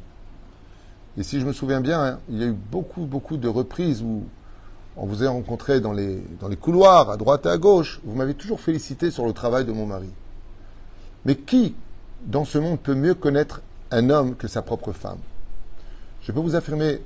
Et 1.17 1.23
si 1.23 1.41
je 1.41 1.47
me 1.47 1.53
souviens 1.53 1.81
bien, 1.81 2.03
hein, 2.03 2.19
il 2.29 2.39
y 2.39 2.45
a 2.45 2.47
eu 2.47 2.53
beaucoup, 2.53 3.07
beaucoup 3.07 3.37
de 3.37 3.49
reprises 3.49 4.03
où 4.03 4.25
on 4.97 5.07
vous 5.07 5.25
a 5.25 5.29
rencontré 5.29 5.81
dans 5.81 5.93
les, 5.93 6.23
dans 6.41 6.49
les 6.49 6.57
couloirs, 6.57 7.11
à 7.11 7.17
droite 7.17 7.47
et 7.47 7.49
à 7.49 7.57
gauche. 7.57 8.01
Vous 8.05 8.15
m'avez 8.15 8.35
toujours 8.35 8.61
félicité 8.61 9.11
sur 9.11 9.25
le 9.25 9.33
travail 9.33 9.65
de 9.65 9.73
mon 9.73 9.87
mari. 9.87 10.11
Mais 11.25 11.37
qui, 11.37 11.75
dans 12.27 12.45
ce 12.45 12.59
monde, 12.59 12.79
peut 12.79 12.95
mieux 12.95 13.15
connaître 13.15 13.63
un 13.91 14.11
homme 14.11 14.37
que 14.37 14.49
sa 14.49 14.61
propre 14.61 14.93
femme? 14.93 15.19
Je 16.23 16.31
peux 16.31 16.41
vous 16.41 16.57
affirmer 16.57 17.01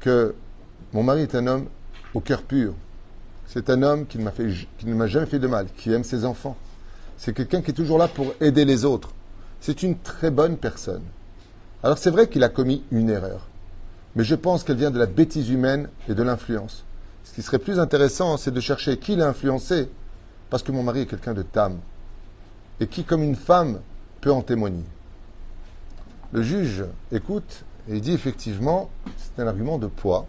que 0.00 0.34
mon 0.92 1.02
mari 1.02 1.22
est 1.22 1.34
un 1.34 1.46
homme 1.46 1.66
au 2.14 2.20
cœur 2.20 2.42
pur, 2.42 2.74
c'est 3.46 3.70
un 3.70 3.82
homme 3.82 4.06
qui 4.06 4.18
ne 4.18 4.94
m'a 4.94 5.06
jamais 5.06 5.26
fait 5.26 5.38
de 5.38 5.46
mal, 5.46 5.66
qui 5.76 5.92
aime 5.92 6.04
ses 6.04 6.24
enfants. 6.24 6.56
C'est 7.16 7.32
quelqu'un 7.32 7.62
qui 7.62 7.70
est 7.70 7.74
toujours 7.74 7.98
là 7.98 8.08
pour 8.08 8.34
aider 8.40 8.64
les 8.64 8.84
autres. 8.84 9.12
C'est 9.60 9.82
une 9.82 9.98
très 9.98 10.30
bonne 10.30 10.56
personne. 10.56 11.02
Alors 11.82 11.98
c'est 11.98 12.10
vrai 12.10 12.28
qu'il 12.28 12.44
a 12.44 12.48
commis 12.48 12.82
une 12.90 13.10
erreur, 13.10 13.48
mais 14.14 14.24
je 14.24 14.34
pense 14.34 14.64
qu'elle 14.64 14.76
vient 14.76 14.90
de 14.90 14.98
la 14.98 15.06
bêtise 15.06 15.50
humaine 15.50 15.88
et 16.08 16.14
de 16.14 16.22
l'influence. 16.22 16.84
Ce 17.24 17.32
qui 17.32 17.42
serait 17.42 17.58
plus 17.58 17.78
intéressant, 17.78 18.36
c'est 18.36 18.50
de 18.50 18.60
chercher 18.60 18.98
qui 18.98 19.16
l'a 19.16 19.28
influencé, 19.28 19.88
parce 20.50 20.62
que 20.62 20.72
mon 20.72 20.82
mari 20.82 21.00
est 21.02 21.06
quelqu'un 21.06 21.34
de 21.34 21.42
tam, 21.42 21.78
et 22.80 22.86
qui, 22.86 23.04
comme 23.04 23.22
une 23.22 23.36
femme, 23.36 23.80
peut 24.20 24.32
en 24.32 24.42
témoigner. 24.42 24.84
Le 26.32 26.42
juge 26.42 26.84
écoute 27.12 27.64
et 27.88 28.00
dit 28.00 28.12
effectivement, 28.12 28.90
c'est 29.16 29.42
un 29.42 29.46
argument 29.46 29.78
de 29.78 29.86
poids, 29.86 30.26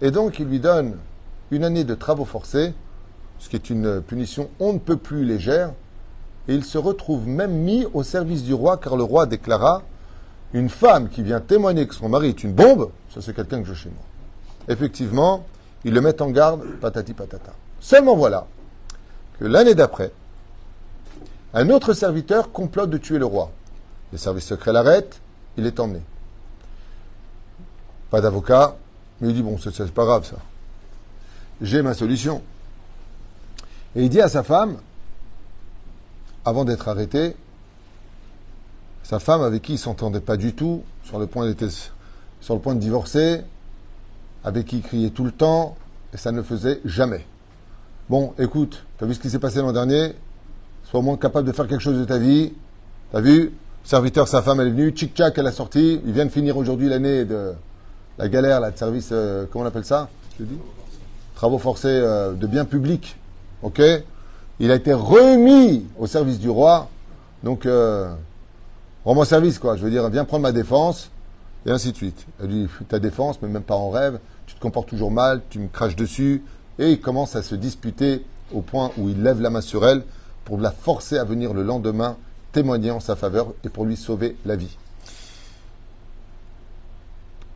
et 0.00 0.10
donc 0.10 0.38
il 0.38 0.48
lui 0.48 0.60
donne 0.60 0.96
une 1.50 1.64
année 1.64 1.84
de 1.84 1.94
travaux 1.94 2.24
forcés, 2.24 2.74
ce 3.38 3.48
qui 3.48 3.56
est 3.56 3.70
une 3.70 4.00
punition 4.00 4.48
on 4.60 4.72
ne 4.72 4.78
peut 4.78 4.96
plus 4.96 5.24
légère, 5.24 5.72
et 6.48 6.54
il 6.54 6.64
se 6.64 6.78
retrouve 6.78 7.26
même 7.26 7.52
mis 7.52 7.86
au 7.94 8.02
service 8.02 8.42
du 8.42 8.54
roi, 8.54 8.76
car 8.76 8.96
le 8.96 9.02
roi 9.02 9.26
déclara 9.26 9.82
une 10.52 10.68
femme 10.68 11.08
qui 11.08 11.22
vient 11.22 11.40
témoigner 11.40 11.86
que 11.86 11.94
son 11.94 12.08
mari 12.08 12.28
est 12.28 12.44
une 12.44 12.52
bombe, 12.52 12.90
ça 13.12 13.20
c'est 13.20 13.34
quelqu'un 13.34 13.60
que 13.60 13.68
je 13.68 13.74
chez 13.74 13.88
moi. 13.88 14.04
Effectivement, 14.68 15.44
il 15.84 15.94
le 15.94 16.00
met 16.00 16.20
en 16.22 16.30
garde, 16.30 16.64
patati 16.80 17.12
patata. 17.12 17.52
Seulement 17.80 18.16
voilà 18.16 18.46
que 19.38 19.44
l'année 19.44 19.74
d'après, 19.74 20.12
un 21.52 21.70
autre 21.70 21.92
serviteur 21.92 22.52
complote 22.52 22.90
de 22.90 22.98
tuer 22.98 23.18
le 23.18 23.26
roi. 23.26 23.50
Les 24.12 24.18
services 24.18 24.46
secrets 24.46 24.72
l'arrêtent, 24.72 25.20
il 25.56 25.66
est 25.66 25.80
emmené. 25.80 26.00
Pas 28.10 28.20
d'avocat, 28.20 28.76
mais 29.20 29.28
il 29.28 29.34
dit 29.34 29.42
bon, 29.42 29.58
c'est 29.58 29.90
pas 29.92 30.04
grave 30.04 30.24
ça 30.24 30.36
j'ai 31.64 31.82
ma 31.82 31.94
solution. 31.94 32.42
Et 33.96 34.04
il 34.04 34.08
dit 34.08 34.20
à 34.20 34.28
sa 34.28 34.42
femme, 34.42 34.76
avant 36.44 36.64
d'être 36.64 36.88
arrêté, 36.88 37.36
sa 39.02 39.18
femme 39.18 39.42
avec 39.42 39.62
qui 39.62 39.74
il 39.74 39.78
s'entendait 39.78 40.20
pas 40.20 40.36
du 40.36 40.54
tout, 40.54 40.82
sur 41.04 41.18
le 41.18 41.26
point 41.26 41.46
le 41.46 41.54
de 42.74 42.80
divorcer, 42.80 43.42
avec 44.44 44.66
qui 44.66 44.78
il 44.78 44.82
criait 44.82 45.10
tout 45.10 45.24
le 45.24 45.32
temps, 45.32 45.76
et 46.12 46.16
ça 46.16 46.32
ne 46.32 46.42
faisait 46.42 46.80
jamais. 46.84 47.26
Bon, 48.08 48.34
écoute, 48.38 48.84
tu 48.98 49.04
as 49.04 49.06
vu 49.06 49.14
ce 49.14 49.20
qui 49.20 49.30
s'est 49.30 49.38
passé 49.38 49.60
l'an 49.60 49.72
dernier? 49.72 50.12
Sois 50.84 51.00
au 51.00 51.02
moins 51.02 51.16
capable 51.16 51.48
de 51.48 51.52
faire 51.52 51.66
quelque 51.66 51.80
chose 51.80 51.98
de 51.98 52.04
ta 52.04 52.18
vie. 52.18 52.52
T'as 53.12 53.20
vu? 53.20 53.52
Serviteur, 53.84 54.28
sa 54.28 54.42
femme, 54.42 54.60
elle 54.60 54.68
est 54.68 54.70
venue, 54.70 54.90
tchic-tchac, 54.90 55.34
elle 55.36 55.46
a 55.46 55.52
sorti. 55.52 56.00
Il 56.04 56.12
vient 56.12 56.26
de 56.26 56.30
finir 56.30 56.56
aujourd'hui 56.56 56.88
l'année 56.88 57.24
de 57.24 57.52
la 58.18 58.28
galère, 58.28 58.60
de 58.70 58.76
service, 58.76 59.08
euh, 59.12 59.46
comment 59.50 59.64
on 59.64 59.68
appelle 59.68 59.84
ça? 59.84 60.08
Travaux 61.34 61.58
forcés 61.58 61.88
euh, 61.88 62.32
de 62.32 62.46
biens 62.46 62.64
publics. 62.64 63.16
Ok? 63.62 63.80
Il 64.60 64.70
a 64.70 64.74
été 64.76 64.92
remis 64.92 65.86
au 65.98 66.06
service 66.06 66.38
du 66.38 66.48
roi. 66.48 66.88
Donc, 67.42 67.66
euh, 67.66 68.14
rends-moi 69.04 69.24
service, 69.24 69.58
quoi. 69.58 69.76
Je 69.76 69.82
veux 69.82 69.90
dire, 69.90 70.08
viens 70.10 70.24
prendre 70.24 70.42
ma 70.42 70.52
défense, 70.52 71.10
et 71.66 71.70
ainsi 71.70 71.92
de 71.92 71.96
suite. 71.96 72.26
Elle 72.40 72.48
dit, 72.48 72.68
ta 72.88 72.98
défense, 72.98 73.40
mais 73.42 73.48
même 73.48 73.62
pas 73.62 73.74
en 73.74 73.90
rêve, 73.90 74.18
tu 74.46 74.54
te 74.54 74.60
comportes 74.60 74.88
toujours 74.88 75.10
mal, 75.10 75.42
tu 75.50 75.58
me 75.58 75.68
craches 75.68 75.96
dessus. 75.96 76.42
Et 76.78 76.92
il 76.92 77.00
commence 77.00 77.36
à 77.36 77.42
se 77.42 77.54
disputer 77.54 78.24
au 78.52 78.60
point 78.60 78.90
où 78.98 79.08
il 79.08 79.22
lève 79.22 79.40
la 79.40 79.50
main 79.50 79.60
sur 79.60 79.86
elle 79.86 80.02
pour 80.44 80.58
la 80.58 80.70
forcer 80.70 81.18
à 81.18 81.24
venir 81.24 81.54
le 81.54 81.62
lendemain 81.62 82.16
témoigner 82.52 82.90
en 82.90 83.00
sa 83.00 83.16
faveur 83.16 83.52
et 83.64 83.68
pour 83.68 83.84
lui 83.84 83.96
sauver 83.96 84.36
la 84.44 84.56
vie. 84.56 84.76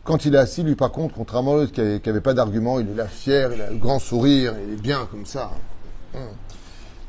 Quand 0.08 0.24
il 0.24 0.34
est 0.34 0.38
assis, 0.38 0.62
lui, 0.62 0.74
par 0.74 0.90
contre, 0.90 1.16
contrairement 1.16 1.52
à 1.52 1.56
l'autre 1.56 1.72
qui 1.72 1.82
n'avait 1.82 2.22
pas 2.22 2.32
d'argument, 2.32 2.80
il 2.80 2.88
est 2.88 2.94
là 2.94 3.06
fier, 3.06 3.52
il 3.52 3.60
a 3.60 3.68
le 3.68 3.76
grand 3.76 3.98
sourire, 3.98 4.54
il 4.66 4.72
est 4.72 4.80
bien 4.80 5.06
comme 5.10 5.26
ça. 5.26 5.50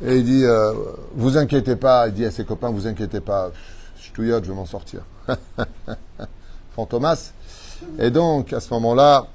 Et 0.02 0.18
il 0.18 0.26
dit, 0.26 0.44
euh, 0.44 0.74
vous 1.14 1.38
inquiétez 1.38 1.78
pas, 1.78 2.10
il 2.10 2.14
dit 2.14 2.26
à 2.26 2.32
ses 2.32 2.44
copains, 2.44 2.70
vous 2.72 2.88
inquiétez 2.88 3.22
pas, 3.22 3.52
je 4.02 4.12
touillote, 4.12 4.44
je 4.44 4.50
vais 4.50 4.56
m'en 4.56 4.66
sortir. 4.66 5.04
Fantomas. 6.76 7.32
Et 8.00 8.12
donc, 8.12 8.52
à 8.52 8.60
ce 8.60 8.74
moment-là, 8.74 9.28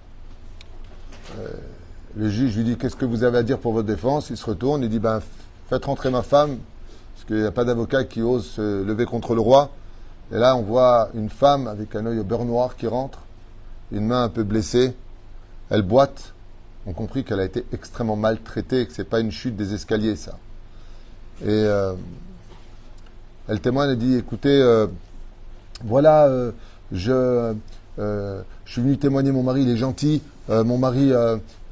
euh, 1.39 1.49
le 2.17 2.29
juge 2.29 2.59
lui 2.59 2.65
dit, 2.65 2.77
qu'est-ce 2.77 2.97
que 2.97 3.07
vous 3.07 3.25
avez 3.25 3.39
à 3.39 3.43
dire 3.43 3.59
pour 3.59 3.73
votre 3.73 3.89
défense? 3.89 4.29
Il 4.29 4.37
se 4.37 4.45
retourne, 4.45 4.83
il 4.83 4.91
dit, 4.91 4.99
ben, 4.99 5.23
faites 5.71 5.87
rentrer 5.87 6.11
ma 6.11 6.21
femme, 6.21 6.59
parce 7.15 7.25
qu'il 7.27 7.41
n'y 7.41 7.47
a 7.47 7.51
pas 7.51 7.65
d'avocat 7.65 8.05
qui 8.05 8.21
ose 8.21 8.45
se 8.45 8.85
lever 8.85 9.07
contre 9.07 9.35
le 9.35 9.41
roi. 9.41 9.71
Et 10.31 10.37
là, 10.37 10.55
on 10.55 10.61
voit 10.61 11.09
une 11.15 11.31
femme 11.31 11.67
avec 11.67 11.97
un 11.97 12.05
œil 12.05 12.19
au 12.19 12.25
beurre 12.25 12.45
noir 12.45 12.77
qui 12.77 12.87
rentre, 12.87 13.24
une 13.95 14.07
main 14.07 14.25
un 14.25 14.29
peu 14.29 14.43
blessée. 14.43 14.95
Elle 15.71 15.83
boite. 15.83 16.35
On 16.87 16.93
comprit 16.93 17.25
qu'elle 17.25 17.41
a 17.41 17.45
été 17.45 17.65
extrêmement 17.73 18.17
maltraitée, 18.17 18.87
que 18.87 18.93
ce 18.93 19.03
n'est 19.03 19.09
pas 19.09 19.21
une 19.21 19.31
chute 19.31 19.57
des 19.57 19.73
escaliers, 19.73 20.17
ça. 20.17 20.39
Et 21.43 21.47
euh, 21.49 21.95
elle 23.49 23.61
témoigne 23.61 23.91
et 23.91 23.97
dit 23.97 24.17
écoutez, 24.17 24.61
euh, 24.61 24.87
voilà, 25.83 26.27
euh, 26.27 26.53
je, 26.93 27.55
suis 28.67 28.83
venu 28.83 28.99
témoigner, 28.99 29.33
mon 29.33 29.43
mari, 29.43 29.63
il 29.63 29.71
est 29.71 29.77
gentil. 29.77 30.23
mon 30.49 30.77
mari, 30.77 31.13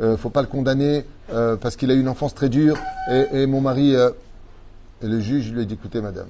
ne 0.00 0.16
faut 0.16 0.30
pas 0.30 0.40
le 0.40 0.48
condamner 0.48 1.04
parce 1.28 1.76
qu'il 1.76 1.90
a 1.90 1.94
eu 1.94 2.00
une 2.00 2.08
enfance 2.08 2.34
très 2.34 2.48
dure. 2.48 2.78
Et, 3.10 3.42
et 3.42 3.46
mon 3.46 3.60
mari. 3.60 3.92
et 3.92 5.06
le 5.06 5.20
juge 5.20 5.52
lui 5.52 5.60
a 5.60 5.64
dit 5.64 5.74
écoutez, 5.74 6.00
madame, 6.00 6.28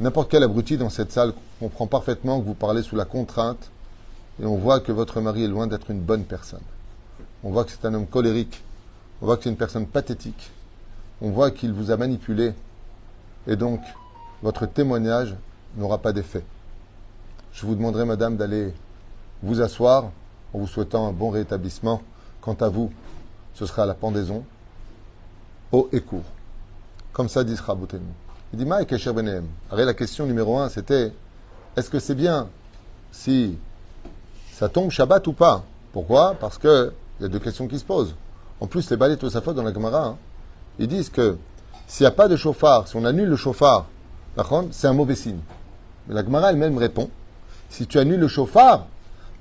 N'importe 0.00 0.30
quel 0.30 0.42
abruti 0.42 0.76
dans 0.78 0.90
cette 0.90 1.12
salle 1.12 1.32
comprend 1.60 1.86
parfaitement 1.86 2.40
que 2.40 2.46
vous 2.46 2.54
parlez 2.54 2.82
sous 2.82 2.96
la 2.96 3.04
contrainte 3.04 3.70
et 4.40 4.46
on 4.46 4.56
voit 4.56 4.80
que 4.80 4.92
votre 4.92 5.20
mari 5.20 5.44
est 5.44 5.48
loin 5.48 5.66
d'être 5.66 5.90
une 5.90 6.00
bonne 6.00 6.24
personne. 6.24 6.62
On 7.44 7.50
voit 7.50 7.64
que 7.64 7.70
c'est 7.70 7.84
un 7.84 7.94
homme 7.94 8.06
colérique. 8.06 8.62
On 9.20 9.26
voit 9.26 9.36
que 9.36 9.44
c'est 9.44 9.50
une 9.50 9.56
personne 9.56 9.86
pathétique. 9.86 10.50
On 11.20 11.30
voit 11.30 11.50
qu'il 11.50 11.72
vous 11.72 11.90
a 11.90 11.96
manipulé. 11.96 12.54
Et 13.46 13.56
donc, 13.56 13.80
votre 14.42 14.66
témoignage 14.66 15.34
n'aura 15.76 15.98
pas 15.98 16.12
d'effet. 16.12 16.44
Je 17.52 17.66
vous 17.66 17.74
demanderai, 17.74 18.04
madame, 18.04 18.36
d'aller 18.36 18.72
vous 19.42 19.60
asseoir 19.60 20.10
en 20.52 20.58
vous 20.58 20.66
souhaitant 20.66 21.06
un 21.08 21.12
bon 21.12 21.30
rétablissement. 21.30 22.02
Quant 22.40 22.54
à 22.54 22.68
vous, 22.68 22.92
ce 23.54 23.66
sera 23.66 23.86
la 23.86 23.94
pendaison, 23.94 24.44
haut 25.70 25.88
et 25.92 26.00
court. 26.00 26.24
Comme 27.12 27.28
ça 27.28 27.44
dit 27.44 27.54
Raboutenu. 27.54 28.00
Il 28.52 28.58
dit 28.58 28.64
Maïk 28.66 28.92
et 28.92 29.84
la 29.84 29.94
question 29.94 30.26
numéro 30.26 30.58
un, 30.58 30.68
c'était 30.68 31.12
est-ce 31.76 31.88
que 31.88 31.98
c'est 31.98 32.14
bien 32.14 32.48
si 33.10 33.56
ça 34.52 34.68
tombe 34.68 34.90
Shabbat 34.90 35.26
ou 35.26 35.32
pas? 35.32 35.64
Pourquoi? 35.92 36.36
Parce 36.38 36.58
qu'il 36.58 36.92
y 37.20 37.24
a 37.24 37.28
deux 37.28 37.38
questions 37.38 37.66
qui 37.66 37.78
se 37.78 37.84
posent. 37.84 38.14
En 38.60 38.66
plus, 38.66 38.88
les 38.90 38.96
balais 38.96 39.16
faute 39.16 39.56
dans 39.56 39.62
la 39.62 39.72
Gemara, 39.72 40.06
hein, 40.06 40.16
ils 40.78 40.88
disent 40.88 41.10
que 41.10 41.36
s'il 41.86 42.04
n'y 42.04 42.08
a 42.08 42.12
pas 42.12 42.28
de 42.28 42.36
chauffard, 42.36 42.86
si 42.86 42.96
on 42.96 43.04
annule 43.04 43.28
le 43.28 43.36
chauffard, 43.36 43.86
c'est 44.70 44.86
un 44.86 44.92
mauvais 44.92 45.16
signe. 45.16 45.40
Mais 46.06 46.14
la 46.14 46.24
Gemara 46.24 46.50
elle-même 46.50 46.78
répond 46.78 47.10
si 47.68 47.86
tu 47.86 47.98
annules 47.98 48.20
le 48.20 48.28
chauffard, 48.28 48.86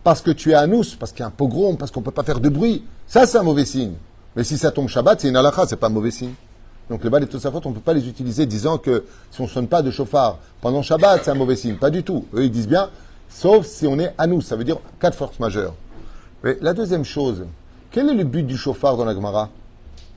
parce 0.03 0.21
que 0.21 0.31
tu 0.31 0.51
es 0.51 0.55
anous, 0.55 0.95
parce 0.99 1.11
qu'il 1.11 1.19
y 1.19 1.23
a 1.23 1.27
un 1.27 1.31
pogrom, 1.31 1.77
parce 1.77 1.91
qu'on 1.91 1.99
ne 1.99 2.05
peut 2.05 2.11
pas 2.11 2.23
faire 2.23 2.39
de 2.39 2.49
bruit, 2.49 2.83
ça 3.05 3.27
c'est 3.27 3.37
un 3.37 3.43
mauvais 3.43 3.65
signe. 3.65 3.93
Mais 4.35 4.43
si 4.43 4.57
ça 4.57 4.71
tombe 4.71 4.87
Shabbat, 4.87 5.21
c'est 5.21 5.29
une 5.29 5.35
halakha, 5.35 5.67
c'est 5.67 5.75
pas 5.75 5.87
un 5.87 5.91
mauvais 5.91 6.11
signe. 6.11 6.33
Donc 6.89 7.03
les 7.03 7.09
et 7.09 7.39
faute, 7.39 7.65
on 7.65 7.69
ne 7.69 7.75
peut 7.75 7.81
pas 7.81 7.93
les 7.93 8.07
utiliser 8.07 8.45
disant 8.45 8.77
que 8.77 9.05
si 9.29 9.41
on 9.41 9.43
ne 9.43 9.49
sonne 9.49 9.67
pas 9.67 9.81
de 9.81 9.91
chauffard 9.91 10.39
pendant 10.61 10.81
Shabbat, 10.81 11.23
c'est 11.23 11.31
un 11.31 11.35
mauvais 11.35 11.55
signe. 11.55 11.75
Pas 11.75 11.89
du 11.89 12.03
tout. 12.03 12.25
Eux, 12.33 12.45
ils 12.45 12.51
disent 12.51 12.67
bien, 12.67 12.89
sauf 13.31 13.65
si 13.65 13.87
on 13.87 13.97
est 13.97 14.13
à 14.17 14.27
nous. 14.27 14.41
Ça 14.41 14.55
veut 14.55 14.63
dire 14.63 14.77
quatre 14.99 15.17
forces 15.17 15.39
majeures. 15.39 15.73
La 16.43 16.73
deuxième 16.73 17.05
chose, 17.05 17.45
quel 17.91 18.09
est 18.09 18.13
le 18.13 18.23
but 18.23 18.43
du 18.43 18.57
chauffard 18.57 18.97
dans 18.97 19.05
la 19.05 19.13
Gemara? 19.13 19.49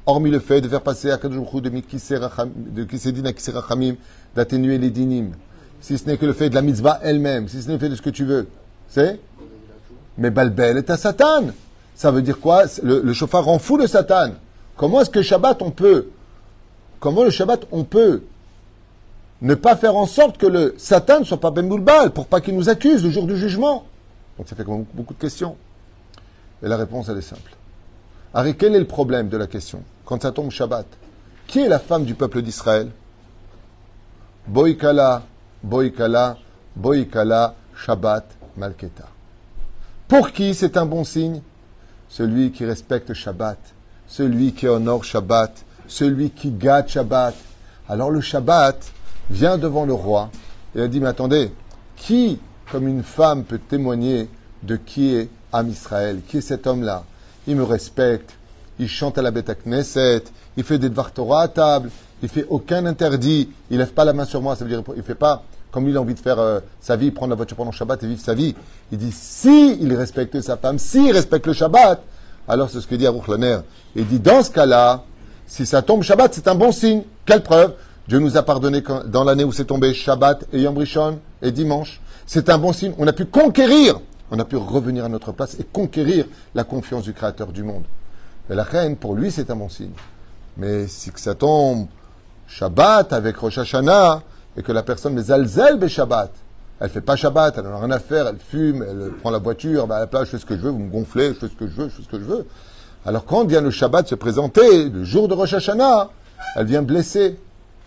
Hormis 0.07 0.31
le 0.31 0.39
fait 0.39 0.61
de 0.61 0.69
faire 0.69 0.83
passer 0.83 1.11
à 1.11 1.17
Kadjoukhu 1.17 1.63
de 1.63 1.71
Kisedin 1.81 3.25
à 3.25 3.33
Kiserachamim, 3.33 3.95
d'atténuer 4.37 4.77
les 4.77 4.91
dinim. 4.91 5.31
Si 5.81 5.97
ce 5.97 6.07
n'est 6.07 6.19
que 6.19 6.27
le 6.27 6.35
fait 6.35 6.51
de 6.51 6.55
la 6.55 6.63
mitzvah 6.63 7.01
elle-même, 7.03 7.49
si 7.49 7.63
ce 7.63 7.69
n'est 7.69 7.75
le 7.75 7.79
fait 7.79 7.89
de 7.89 7.97
ce 7.97 8.03
que 8.03 8.11
tu 8.11 8.25
veux. 8.25 8.47
C'est? 8.89 9.19
Mais 10.19 10.31
Balbel 10.31 10.77
est 10.77 10.91
à 10.91 10.97
Satan. 10.97 11.47
Ça 11.95 12.11
veut 12.11 12.23
dire 12.23 12.41
quoi? 12.41 12.65
Le, 12.83 13.01
le 13.01 13.13
chauffard 13.13 13.45
rend 13.45 13.59
fou 13.59 13.77
le 13.77 13.87
Satan. 13.87 14.33
Comment 14.77 15.01
est-ce 15.01 15.11
que 15.11 15.23
Shabbat 15.23 15.63
on 15.63 15.71
peut? 15.71 16.09
Comment 17.01 17.23
le 17.23 17.31
Shabbat, 17.31 17.67
on 17.71 17.85
peut 17.85 18.23
ne 19.43 19.55
pas 19.55 19.77
faire 19.77 19.97
en 19.97 20.07
sorte 20.07 20.39
que 20.39 20.47
le 20.47 20.75
Satan 20.79 21.21
ne 21.21 21.25
soit 21.25 21.41
pas 21.41 21.51
Ben 21.51 21.69
Boulbal, 21.69 22.13
pour 22.13 22.27
pas 22.27 22.41
qu'il 22.41 22.57
nous 22.57 22.69
accuse 22.69 23.05
le 23.05 23.11
jour 23.11 23.27
du 23.27 23.37
jugement 23.37 23.85
Donc 24.39 24.49
ça 24.49 24.57
fait 24.57 24.65
beaucoup 24.65 25.15
de 25.15 25.19
questions. 25.19 25.57
Et 26.63 26.69
la 26.69 26.77
réponse, 26.77 27.09
elle 27.09 27.19
est 27.19 27.23
simple. 27.23 27.55
Harry, 28.33 28.57
quel 28.57 28.75
est 28.75 28.81
le 28.81 28.87
problème 28.87 29.29
de 29.29 29.37
la 29.37 29.47
question 29.47 29.83
Quand 30.05 30.23
ça 30.23 30.33
tombe 30.33 30.51
Shabbat, 30.51 30.87
qui 31.47 31.61
est 31.61 31.69
la 31.69 31.79
femme 31.79 32.05
du 32.05 32.15
peuple 32.15 32.43
d'Israël 32.43 32.89
Boikala, 34.47 35.23
Boikala, 35.63 36.37
Boikala, 36.77 37.55
Shabbat, 37.77 38.25
Malketa. 38.57 39.09
Pour 40.09 40.33
qui 40.33 40.55
c'est 40.55 40.77
un 40.77 40.87
bon 40.87 41.05
signe 41.05 41.41
Celui 42.09 42.53
qui 42.53 42.65
respecte 42.65 43.15
Shabbat, 43.15 43.59
celui 44.07 44.53
qui 44.53 44.69
honore 44.69 45.05
Shabbat, 45.05 45.65
celui 45.87 46.31
qui 46.31 46.51
gâte 46.51 46.89
Shabbat. 46.89 47.35
Alors 47.89 48.11
le 48.11 48.21
Shabbat 48.21 48.93
vient 49.31 49.59
devant 49.59 49.85
le 49.87 49.93
roi 49.93 50.31
et 50.75 50.83
a 50.83 50.89
dit, 50.89 51.01
mais 51.01 51.09
attendez, 51.09 51.53
qui, 51.97 52.39
comme 52.71 52.89
une 52.89 53.03
femme, 53.03 53.45
peut 53.45 53.59
témoigner 53.59 54.29
de 54.63 54.77
qui 54.77 55.15
est 55.15 55.29
Am 55.53 55.69
Israël 55.69 56.21
Qui 56.27 56.39
est 56.39 56.41
cet 56.41 56.67
homme-là? 56.67 57.05
Il 57.47 57.57
me 57.57 57.63
respecte, 57.63 58.31
il 58.79 58.89
chante 58.89 59.19
à 59.19 59.23
la 59.23 59.31
bête 59.31 59.51
à 59.51 59.55
Knesset, 59.55 60.25
il 60.57 60.65
fait 60.65 60.79
des 60.79 60.89
Dvar 60.89 61.13
Torah 61.13 61.43
à 61.43 61.49
table, 61.49 61.91
il 62.23 62.29
fait 62.29 62.47
aucun 62.49 62.87
interdit, 62.87 63.51
il 63.71 63.79
lève 63.79 63.93
pas 63.93 64.05
la 64.05 64.13
main 64.13 64.25
sur 64.25 64.41
moi, 64.41 64.57
ça 64.57 64.65
veut 64.65 64.71
dire 64.71 64.83
il 64.97 65.03
fait 65.03 65.15
pas 65.15 65.45
comme 65.75 65.89
il 65.89 65.97
a 65.97 66.01
envie 66.01 66.15
de 66.15 66.21
faire 66.21 66.39
euh, 66.39 66.61
sa 66.81 66.95
vie, 66.95 67.11
prendre 67.11 67.31
la 67.31 67.37
voiture 67.37 67.57
pendant 67.57 67.73
Shabbat 67.73 68.01
et 68.05 68.07
vivre 68.07 68.21
sa 68.21 68.33
vie. 68.33 68.55
Il 68.93 68.99
dit, 68.99 69.11
si 69.11 69.77
il 69.81 69.93
respecte 69.97 70.41
sa 70.41 70.57
femme, 70.57 70.79
si 70.79 71.09
il 71.09 71.11
respecte 71.11 71.49
le 71.49 71.53
Shabbat, 71.53 72.01
alors 72.47 72.71
c'est 72.71 72.81
ce 72.81 72.87
que 72.87 72.95
dit 72.95 73.09
Aruch 73.09 73.27
Laner. 73.27 73.59
Il 73.97 74.07
dit, 74.07 74.21
dans 74.21 74.45
ce 74.45 74.53
cas-là, 74.53 75.03
si 75.49 75.67
ça 75.67 75.83
tombe 75.83 76.05
Shabbat, 76.05 76.33
c'est 76.33 76.47
un 76.47 76.55
bon 76.55 76.71
signe. 76.71 77.03
Quelle 77.27 77.43
preuve? 77.43 77.75
Dieu 78.07 78.19
nous 78.19 78.37
a 78.37 78.43
pardonné 78.43 78.83
dans 79.07 79.25
l'année 79.25 79.45
où 79.45 79.53
c'est 79.53 79.65
tombé 79.65 79.95
Shabbat 79.95 80.47
et 80.53 80.61
Yom 80.61 80.77
et 81.41 81.51
dimanche. 81.53 82.03
C'est 82.27 82.51
un 82.51 82.59
bon 82.59 82.73
signe. 82.75 82.93
On 82.99 83.07
a 83.07 83.15
pu 83.15 83.25
conquérir, 83.25 83.99
on 84.31 84.39
a 84.39 84.45
pu 84.45 84.57
revenir 84.57 85.07
à 85.07 85.09
notre 85.09 85.33
place 85.33 85.57
et 85.59 85.65
conquérir 85.65 86.27
la 86.55 86.65
confiance 86.65 87.05
du 87.05 87.15
Créateur 87.15 87.51
du 87.51 87.63
monde. 87.63 87.85
Et 88.51 88.55
la 88.55 88.63
reine, 88.63 88.97
pour 88.97 89.15
lui, 89.15 89.31
c'est 89.31 89.51
un 89.51 89.57
bon 89.57 89.71
signe. 89.71 89.93
Mais 90.59 90.87
si 90.87 91.11
ça 91.17 91.35
tombe 91.35 91.87
Shabbat 92.47 93.15
avec 93.15 93.37
Rosh 93.39 93.57
Hashanah 93.57 94.23
et 94.57 94.63
que 94.63 94.73
la 94.73 94.83
personne 94.83 95.17
les 95.17 95.33
alzel 95.33 95.79
be 95.79 95.87
Shabbat, 95.87 96.31
elle 96.81 96.91
fait 96.91 97.01
pas 97.01 97.17
Shabbat, 97.17 97.57
elle 97.57 97.65
n'a 97.65 97.79
rien 97.79 97.91
à 97.91 98.01
faire, 98.01 98.27
elle 98.27 98.37
fume, 98.39 98.85
elle 98.87 99.13
prend 99.13 99.31
la 99.31 99.39
voiture, 99.39 99.87
bah, 99.87 99.97
à 99.97 100.01
la 100.01 100.07
place, 100.07 100.27
je 100.27 100.31
fais 100.33 100.39
ce 100.39 100.47
que 100.47 100.57
je 100.57 100.61
veux, 100.61 100.71
vous 100.71 100.79
me 100.79 100.91
gonflez, 100.91 101.29
je 101.29 101.39
fais 101.39 101.49
ce 101.49 101.55
que 101.55 101.67
je 101.67 101.73
veux, 101.73 101.89
je 101.89 101.95
fais 101.95 102.03
ce 102.03 102.09
que 102.09 102.19
je 102.19 102.25
veux. 102.25 102.47
Alors 103.07 103.25
quand 103.25 103.47
vient 103.47 103.63
le 103.63 103.71
Shabbat 103.71 104.09
se 104.09 104.15
présenter, 104.15 104.91
le 104.91 105.05
jour 105.05 105.27
de 105.27 105.35
Rosh 105.35 105.55
Hashanah, 105.55 106.11
elle 106.57 106.67
vient 106.67 106.83
blesser. 106.83 107.39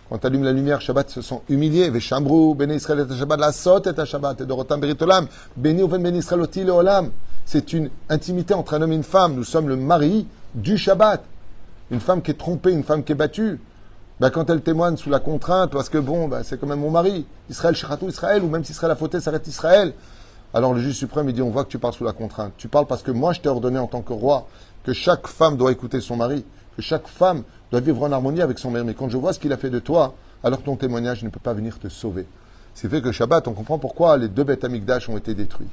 Quand 0.08 0.24
allume 0.24 0.44
la 0.44 0.52
lumière, 0.52 0.80
Shabbat 0.80 1.10
se 1.10 1.20
sent 1.20 1.40
humilié. 1.50 1.90
Veshambrou, 1.90 2.54
Béni 2.54 2.76
Israël 2.76 3.06
et 3.10 3.14
Shabbat, 3.14 3.38
la 3.38 3.52
sot 3.52 3.82
et 3.82 4.06
Shabbat, 4.06 4.40
et 4.40 4.46
Dorotam 4.46 4.80
Beritolam, 4.80 5.26
Béni 5.56 5.82
Oven 5.82 6.02
Béni 6.02 6.18
Israël 6.18 6.40
le 6.40 6.70
Olam. 6.70 7.10
C'est 7.44 7.72
une 7.72 7.90
intimité 8.08 8.54
entre 8.54 8.74
un 8.74 8.82
homme 8.82 8.92
et 8.92 8.96
une 8.96 9.02
femme. 9.02 9.34
Nous 9.34 9.44
sommes 9.44 9.68
le 9.68 9.76
mari 9.76 10.26
du 10.54 10.78
Shabbat. 10.78 11.22
Une 11.90 12.00
femme 12.00 12.22
qui 12.22 12.30
est 12.30 12.38
trompée, 12.38 12.72
une 12.72 12.84
femme 12.84 13.04
qui 13.04 13.12
est 13.12 13.14
battue. 13.14 13.60
Ben, 14.20 14.30
quand 14.30 14.50
elle 14.50 14.62
témoigne 14.62 14.96
sous 14.96 15.10
la 15.10 15.20
contrainte, 15.20 15.70
parce 15.70 15.88
que 15.88 15.98
bon, 15.98 16.26
ben, 16.26 16.42
c'est 16.42 16.58
quand 16.58 16.66
même 16.66 16.80
mon 16.80 16.90
mari, 16.90 17.26
Israël, 17.50 17.76
Shiratou, 17.76 18.08
Israël, 18.08 18.42
ou 18.42 18.48
même 18.48 18.64
si 18.64 18.72
Israël 18.72 18.92
a 18.92 18.96
fauté, 18.96 19.20
ça 19.20 19.30
reste 19.30 19.46
Israël. 19.46 19.92
Alors 20.54 20.72
le 20.72 20.80
juge 20.80 20.96
suprême, 20.96 21.28
il 21.28 21.34
dit, 21.34 21.42
on 21.42 21.50
voit 21.50 21.64
que 21.64 21.68
tu 21.68 21.78
parles 21.78 21.94
sous 21.94 22.04
la 22.04 22.12
contrainte. 22.12 22.52
Tu 22.56 22.68
parles 22.68 22.86
parce 22.86 23.02
que 23.02 23.10
moi, 23.10 23.32
je 23.32 23.40
t'ai 23.40 23.48
ordonné 23.48 23.78
en 23.78 23.86
tant 23.86 24.00
que 24.00 24.12
roi 24.12 24.48
que 24.84 24.92
chaque 24.92 25.26
femme 25.26 25.56
doit 25.56 25.70
écouter 25.70 26.00
son 26.00 26.16
mari, 26.16 26.44
que 26.78 26.82
chaque 26.82 27.08
femme 27.08 27.42
doit 27.72 27.80
vivre 27.80 28.04
en 28.04 28.12
harmonie 28.12 28.40
avec 28.40 28.60
son 28.60 28.70
mari. 28.70 28.84
Mais 28.84 28.94
quand 28.94 29.08
je 29.08 29.16
vois 29.16 29.32
ce 29.32 29.40
qu'il 29.40 29.52
a 29.52 29.56
fait 29.56 29.68
de 29.68 29.80
toi, 29.80 30.14
alors 30.44 30.62
ton 30.62 30.76
témoignage 30.76 31.24
ne 31.24 31.28
peut 31.28 31.40
pas 31.40 31.52
venir 31.52 31.76
te 31.80 31.88
sauver. 31.88 32.24
C'est 32.72 32.88
fait 32.88 33.02
que 33.02 33.10
Shabbat, 33.10 33.48
on 33.48 33.52
comprend 33.52 33.80
pourquoi 33.80 34.16
les 34.16 34.28
deux 34.28 34.44
bêtes 34.44 34.62
amigdash 34.62 35.08
ont 35.08 35.16
été 35.18 35.34
détruits 35.34 35.66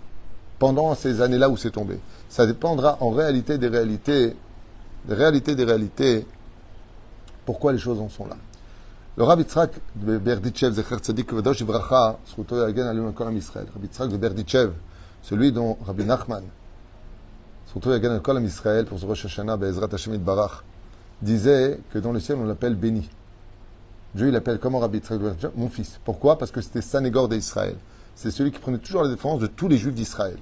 pendant 0.58 0.96
ces 0.96 1.22
années-là 1.22 1.50
où 1.50 1.58
c'est 1.58 1.70
tombé. 1.70 2.00
Ça 2.28 2.48
dépendra 2.48 2.98
en 3.02 3.12
réalité 3.12 3.60
des 3.60 3.68
réalités, 3.68 4.36
des 5.06 5.14
réalités 5.14 5.54
des 5.54 5.64
réalités, 5.64 6.26
pourquoi 7.46 7.72
les 7.72 7.78
choses 7.78 8.00
en 8.00 8.10
sont 8.10 8.26
là. 8.26 8.38
Le 9.16 9.24
Rabbi 9.26 9.44
Tzrak 9.44 9.74
de 9.98 10.18
Berditchev, 10.18 10.74
Zecher 10.74 10.98
Tzadik 10.98 11.32
Vedosh 11.32 11.62
Ibracha, 11.62 12.18
Sruto 12.26 12.58
Yagen 12.58 12.88
Alun 12.88 13.12
Kolam 13.12 13.38
Israël. 13.38 13.68
Rabbi 13.72 13.90
Tzrak 13.90 14.10
de 14.10 14.18
Berditchev, 14.18 14.72
celui 15.22 15.52
dont 15.52 15.78
Rabbi 15.86 16.04
Nachman, 16.04 16.44
surtout 17.72 17.92
Yagan 17.92 18.20
Kolam 18.22 18.44
Israël, 18.44 18.86
pour 18.86 18.98
ce 18.98 19.06
Rosh 19.06 19.26
Hashanah, 19.26 19.58
Be'ezrat 19.58 19.90
Hashem 19.94 20.18
Barach, 20.18 20.64
disait 21.26 21.80
que 21.92 22.00
dans 22.00 22.14
le 22.14 22.20
ciel, 22.20 22.38
on 22.40 22.46
l'appelle 22.46 22.76
béni. 22.76 23.10
Dieu, 24.14 24.28
il 24.28 24.34
l'appelle 24.34 24.60
comment 24.60 24.80
Rabbi 24.80 25.02
Mon 25.58 25.68
fils. 25.68 26.00
Pourquoi? 26.06 26.38
Parce 26.38 26.52
que 26.52 26.62
c'était 26.62 26.82
Sanégor 26.82 27.28
d'Israël. 27.28 27.76
C'est 28.16 28.32
celui 28.32 28.52
qui 28.52 28.60
prenait 28.60 28.78
toujours 28.78 29.04
la 29.04 29.10
défense 29.10 29.42
de 29.42 29.48
tous 29.48 29.68
les 29.68 29.78
juifs 29.78 29.94
d'Israël. 29.94 30.38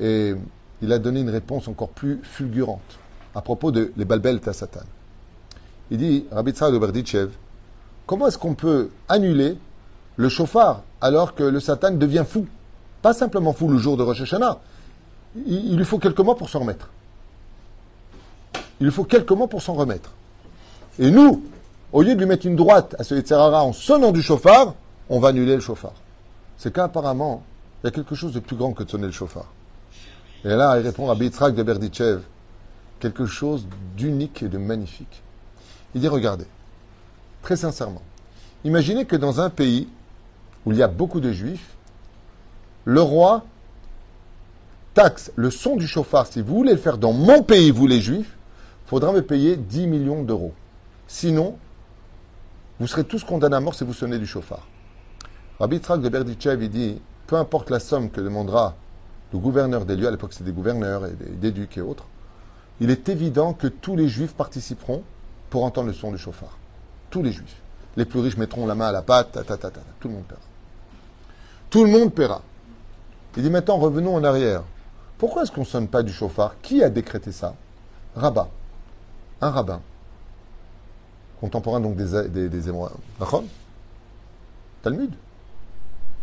Et 0.00 0.34
il 0.80 0.92
a 0.92 0.98
donné 0.98 1.20
une 1.20 1.28
réponse 1.28 1.68
encore 1.68 1.90
plus 1.90 2.20
fulgurante 2.22 2.98
à 3.34 3.42
propos 3.42 3.70
de 3.70 3.92
les 3.96 4.06
Balbel 4.06 4.40
Satan. 4.52 4.80
Il 5.90 5.98
dit, 5.98 6.24
Rabbi 6.30 6.52
de 6.52 6.78
Berditchev, 6.78 7.28
Comment 8.06 8.26
est-ce 8.26 8.38
qu'on 8.38 8.54
peut 8.54 8.90
annuler 9.08 9.56
le 10.16 10.28
chauffard 10.28 10.82
alors 11.00 11.34
que 11.34 11.44
le 11.44 11.60
Satan 11.60 11.92
devient 11.92 12.24
fou? 12.28 12.46
Pas 13.00 13.12
simplement 13.12 13.52
fou 13.52 13.68
le 13.68 13.78
jour 13.78 13.96
de 13.96 14.02
Rosh 14.02 14.22
Hashanah. 14.22 14.58
Il, 15.46 15.76
lui 15.76 15.84
faut 15.84 15.98
quelques 15.98 16.20
mois 16.20 16.36
pour 16.36 16.48
s'en 16.48 16.60
remettre. 16.60 16.90
Il 18.82 18.90
faut 18.90 19.04
quelques 19.04 19.30
mois 19.30 19.46
pour 19.46 19.62
s'en 19.62 19.74
remettre. 19.74 20.10
Et 20.98 21.10
nous, 21.10 21.44
Au 21.92 22.00
lieu 22.00 22.14
de 22.14 22.18
lui 22.20 22.26
mettre 22.26 22.46
une 22.46 22.56
droite 22.56 22.96
à 22.98 23.04
ce 23.04 23.14
Yetzerara 23.14 23.62
en 23.62 23.74
sonnant 23.74 24.12
du 24.12 24.22
chauffard, 24.22 24.74
on 25.10 25.20
va 25.20 25.28
annuler 25.28 25.54
le 25.54 25.60
chauffard. 25.60 25.92
C'est 26.56 26.72
qu'apparemment, 26.72 27.42
il 27.82 27.86
y 27.86 27.88
a 27.88 27.90
quelque 27.90 28.14
chose 28.14 28.32
de 28.32 28.40
plus 28.40 28.56
grand 28.56 28.72
que 28.72 28.82
de 28.82 28.90
sonner 28.90 29.04
le 29.04 29.12
chauffard. 29.12 29.52
Et 30.44 30.48
là, 30.48 30.78
il 30.78 30.86
répond 30.86 31.10
à 31.10 31.14
Bitzrak 31.14 31.54
de 31.54 31.62
Berdichev, 31.62 32.22
quelque 32.98 33.26
chose 33.26 33.66
d'unique 33.94 34.42
et 34.42 34.48
de 34.48 34.56
magnifique. 34.56 35.22
Il 35.94 36.00
dit, 36.00 36.08
regardez, 36.08 36.46
très 37.42 37.56
sincèrement, 37.56 38.02
imaginez 38.64 39.04
que 39.04 39.16
dans 39.16 39.42
un 39.42 39.50
pays 39.50 39.86
où 40.64 40.72
il 40.72 40.78
y 40.78 40.82
a 40.82 40.88
beaucoup 40.88 41.20
de 41.20 41.30
juifs, 41.30 41.74
le 42.86 43.02
roi 43.02 43.44
taxe 44.94 45.30
le 45.36 45.50
son 45.50 45.76
du 45.76 45.86
chauffard. 45.86 46.26
Si 46.26 46.40
vous 46.40 46.54
voulez 46.54 46.72
le 46.72 46.78
faire 46.78 46.96
dans 46.96 47.12
mon 47.12 47.42
pays, 47.42 47.70
vous 47.70 47.86
les 47.86 48.00
juifs, 48.00 48.34
faudra 48.92 49.10
me 49.12 49.22
payer 49.22 49.56
10 49.56 49.86
millions 49.86 50.22
d'euros. 50.22 50.52
Sinon, 51.08 51.56
vous 52.78 52.86
serez 52.86 53.04
tous 53.04 53.24
condamnés 53.24 53.56
à 53.56 53.60
mort 53.60 53.74
si 53.74 53.84
vous 53.84 53.94
sonnez 53.94 54.18
du 54.18 54.26
chauffard. 54.26 54.66
Rabbi 55.58 55.80
Trak 55.80 56.02
de 56.02 56.10
Berdichev, 56.10 56.62
il 56.62 56.68
dit, 56.68 57.00
peu 57.26 57.36
importe 57.36 57.70
la 57.70 57.80
somme 57.80 58.10
que 58.10 58.20
demandera 58.20 58.74
le 59.32 59.38
gouverneur 59.38 59.86
des 59.86 59.96
lieux, 59.96 60.08
à 60.08 60.10
l'époque 60.10 60.34
c'est 60.34 60.44
des 60.44 60.52
gouverneurs 60.52 61.06
et 61.06 61.12
des, 61.14 61.52
ducs 61.52 61.78
et 61.78 61.80
autres, 61.80 62.04
il 62.80 62.90
est 62.90 63.08
évident 63.08 63.54
que 63.54 63.66
tous 63.66 63.96
les 63.96 64.08
juifs 64.08 64.34
participeront 64.34 65.02
pour 65.48 65.64
entendre 65.64 65.86
le 65.86 65.94
son 65.94 66.12
du 66.12 66.18
chauffard. 66.18 66.58
Tous 67.08 67.22
les 67.22 67.32
juifs. 67.32 67.62
Les 67.96 68.04
plus 68.04 68.20
riches 68.20 68.36
mettront 68.36 68.66
la 68.66 68.74
main 68.74 68.88
à 68.88 68.92
la 68.92 69.00
pâte, 69.00 69.38
tout 70.00 70.08
le 70.08 70.14
monde 70.14 70.24
paiera. 70.24 70.40
Tout 71.70 71.84
le 71.86 71.90
monde 71.90 72.12
paiera. 72.12 72.42
Il 73.38 73.42
dit 73.42 73.48
maintenant, 73.48 73.78
revenons 73.78 74.16
en 74.16 74.22
arrière. 74.22 74.64
Pourquoi 75.16 75.44
est-ce 75.44 75.50
qu'on 75.50 75.62
ne 75.62 75.66
sonne 75.66 75.88
pas 75.88 76.02
du 76.02 76.12
chauffard? 76.12 76.56
Qui 76.60 76.84
a 76.84 76.90
décrété 76.90 77.32
ça? 77.32 77.54
Rabat. 78.14 78.50
Un 79.42 79.50
rabbin. 79.50 79.80
Contemporain 81.40 81.80
donc 81.80 81.96
des, 81.96 82.28
des, 82.28 82.48
des 82.48 82.72
Talmud. 84.82 85.10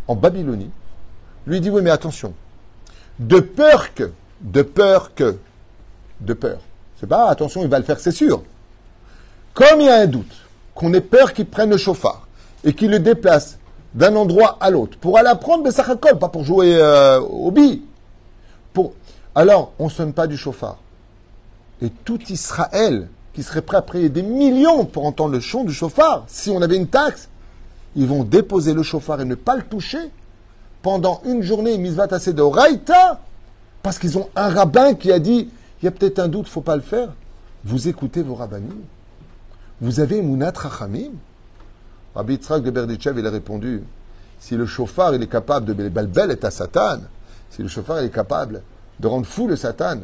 En 0.07 0.15
Babylonie. 0.15 0.71
Lui 1.45 1.59
dit 1.59 1.69
oui 1.69 1.81
mais 1.81 1.89
attention. 1.89 2.33
De 3.19 3.41
peur 3.41 3.93
que, 3.93 4.11
de 4.39 4.61
peur 4.61 5.13
que, 5.13 5.37
de 6.21 6.33
peur. 6.33 6.59
C'est 6.97 7.07
pas 7.07 7.29
attention, 7.29 7.61
il 7.61 7.67
va 7.67 7.79
le 7.79 7.85
faire, 7.85 7.99
c'est 7.99 8.11
sûr. 8.11 8.41
Comme 9.53 9.81
il 9.81 9.87
y 9.87 9.89
a 9.89 9.99
un 9.99 10.07
doute, 10.07 10.35
qu'on 10.73 10.93
ait 10.93 11.01
peur 11.01 11.33
qu'il 11.33 11.45
prenne 11.45 11.69
le 11.69 11.77
chauffard 11.77 12.25
et 12.63 12.73
qu'il 12.73 12.89
le 12.89 12.99
déplace 12.99 13.59
d'un 13.93 14.15
endroit 14.15 14.57
à 14.61 14.69
l'autre 14.69 14.97
pour 14.97 15.17
aller 15.17 15.27
apprendre 15.27 15.63
Bessachakol, 15.63 16.17
pas 16.19 16.29
pour 16.29 16.45
jouer 16.45 16.75
euh, 16.75 17.19
au 17.19 17.51
billes. 17.51 17.81
Pour... 18.71 18.93
Alors, 19.35 19.73
on 19.77 19.85
ne 19.85 19.89
sonne 19.89 20.13
pas 20.13 20.27
du 20.27 20.37
chauffard. 20.37 20.77
Et 21.81 21.89
tout 21.89 22.19
Israël, 22.29 23.07
qui 23.33 23.43
serait 23.43 23.61
prêt 23.61 23.77
à 23.77 23.81
payer 23.81 24.09
des 24.09 24.23
millions 24.23 24.85
pour 24.85 25.05
entendre 25.05 25.33
le 25.33 25.39
chant 25.39 25.63
du 25.63 25.73
chauffard, 25.73 26.25
si 26.27 26.49
on 26.49 26.61
avait 26.61 26.75
une 26.75 26.87
taxe, 26.87 27.29
ils 27.95 28.07
vont 28.07 28.23
déposer 28.23 28.73
le 28.73 28.83
chauffard 28.83 29.21
et 29.21 29.25
ne 29.25 29.35
pas 29.35 29.55
le 29.55 29.63
toucher 29.63 30.11
pendant 30.81 31.21
une 31.25 31.41
journée, 31.41 31.77
misvat 31.77 32.07
assez 32.11 32.33
de 32.33 32.41
raïta, 32.41 33.19
parce 33.83 33.99
qu'ils 33.99 34.17
ont 34.17 34.29
un 34.35 34.49
rabbin 34.49 34.93
qui 34.93 35.11
a 35.11 35.19
dit, 35.19 35.49
il 35.81 35.85
y 35.85 35.87
a 35.87 35.91
peut-être 35.91 36.19
un 36.19 36.27
doute, 36.27 36.47
il 36.47 36.51
faut 36.51 36.61
pas 36.61 36.75
le 36.75 36.81
faire. 36.81 37.13
Vous 37.63 37.87
écoutez 37.87 38.21
vos 38.21 38.35
rabbinim. 38.35 38.81
Vous 39.81 39.99
avez 39.99 40.21
Mounat 40.21 40.53
Rachamim. 40.55 41.11
Rabbi 42.15 42.33
Yitzhak 42.33 42.63
de 42.63 42.71
Berdichev, 42.71 43.19
il 43.19 43.27
a 43.27 43.29
répondu, 43.29 43.83
si 44.39 44.55
le 44.55 44.65
chauffard 44.65 45.13
il 45.13 45.21
est 45.21 45.27
capable 45.27 45.73
de 45.73 45.89
balbel 45.89 46.31
est 46.31 46.43
à 46.43 46.51
Satan, 46.51 46.99
si 47.49 47.61
le 47.61 47.67
chauffard 47.67 47.99
est 47.99 48.09
capable 48.09 48.61
de 48.99 49.07
rendre 49.07 49.25
fou 49.25 49.47
le 49.47 49.55
Satan, 49.55 49.99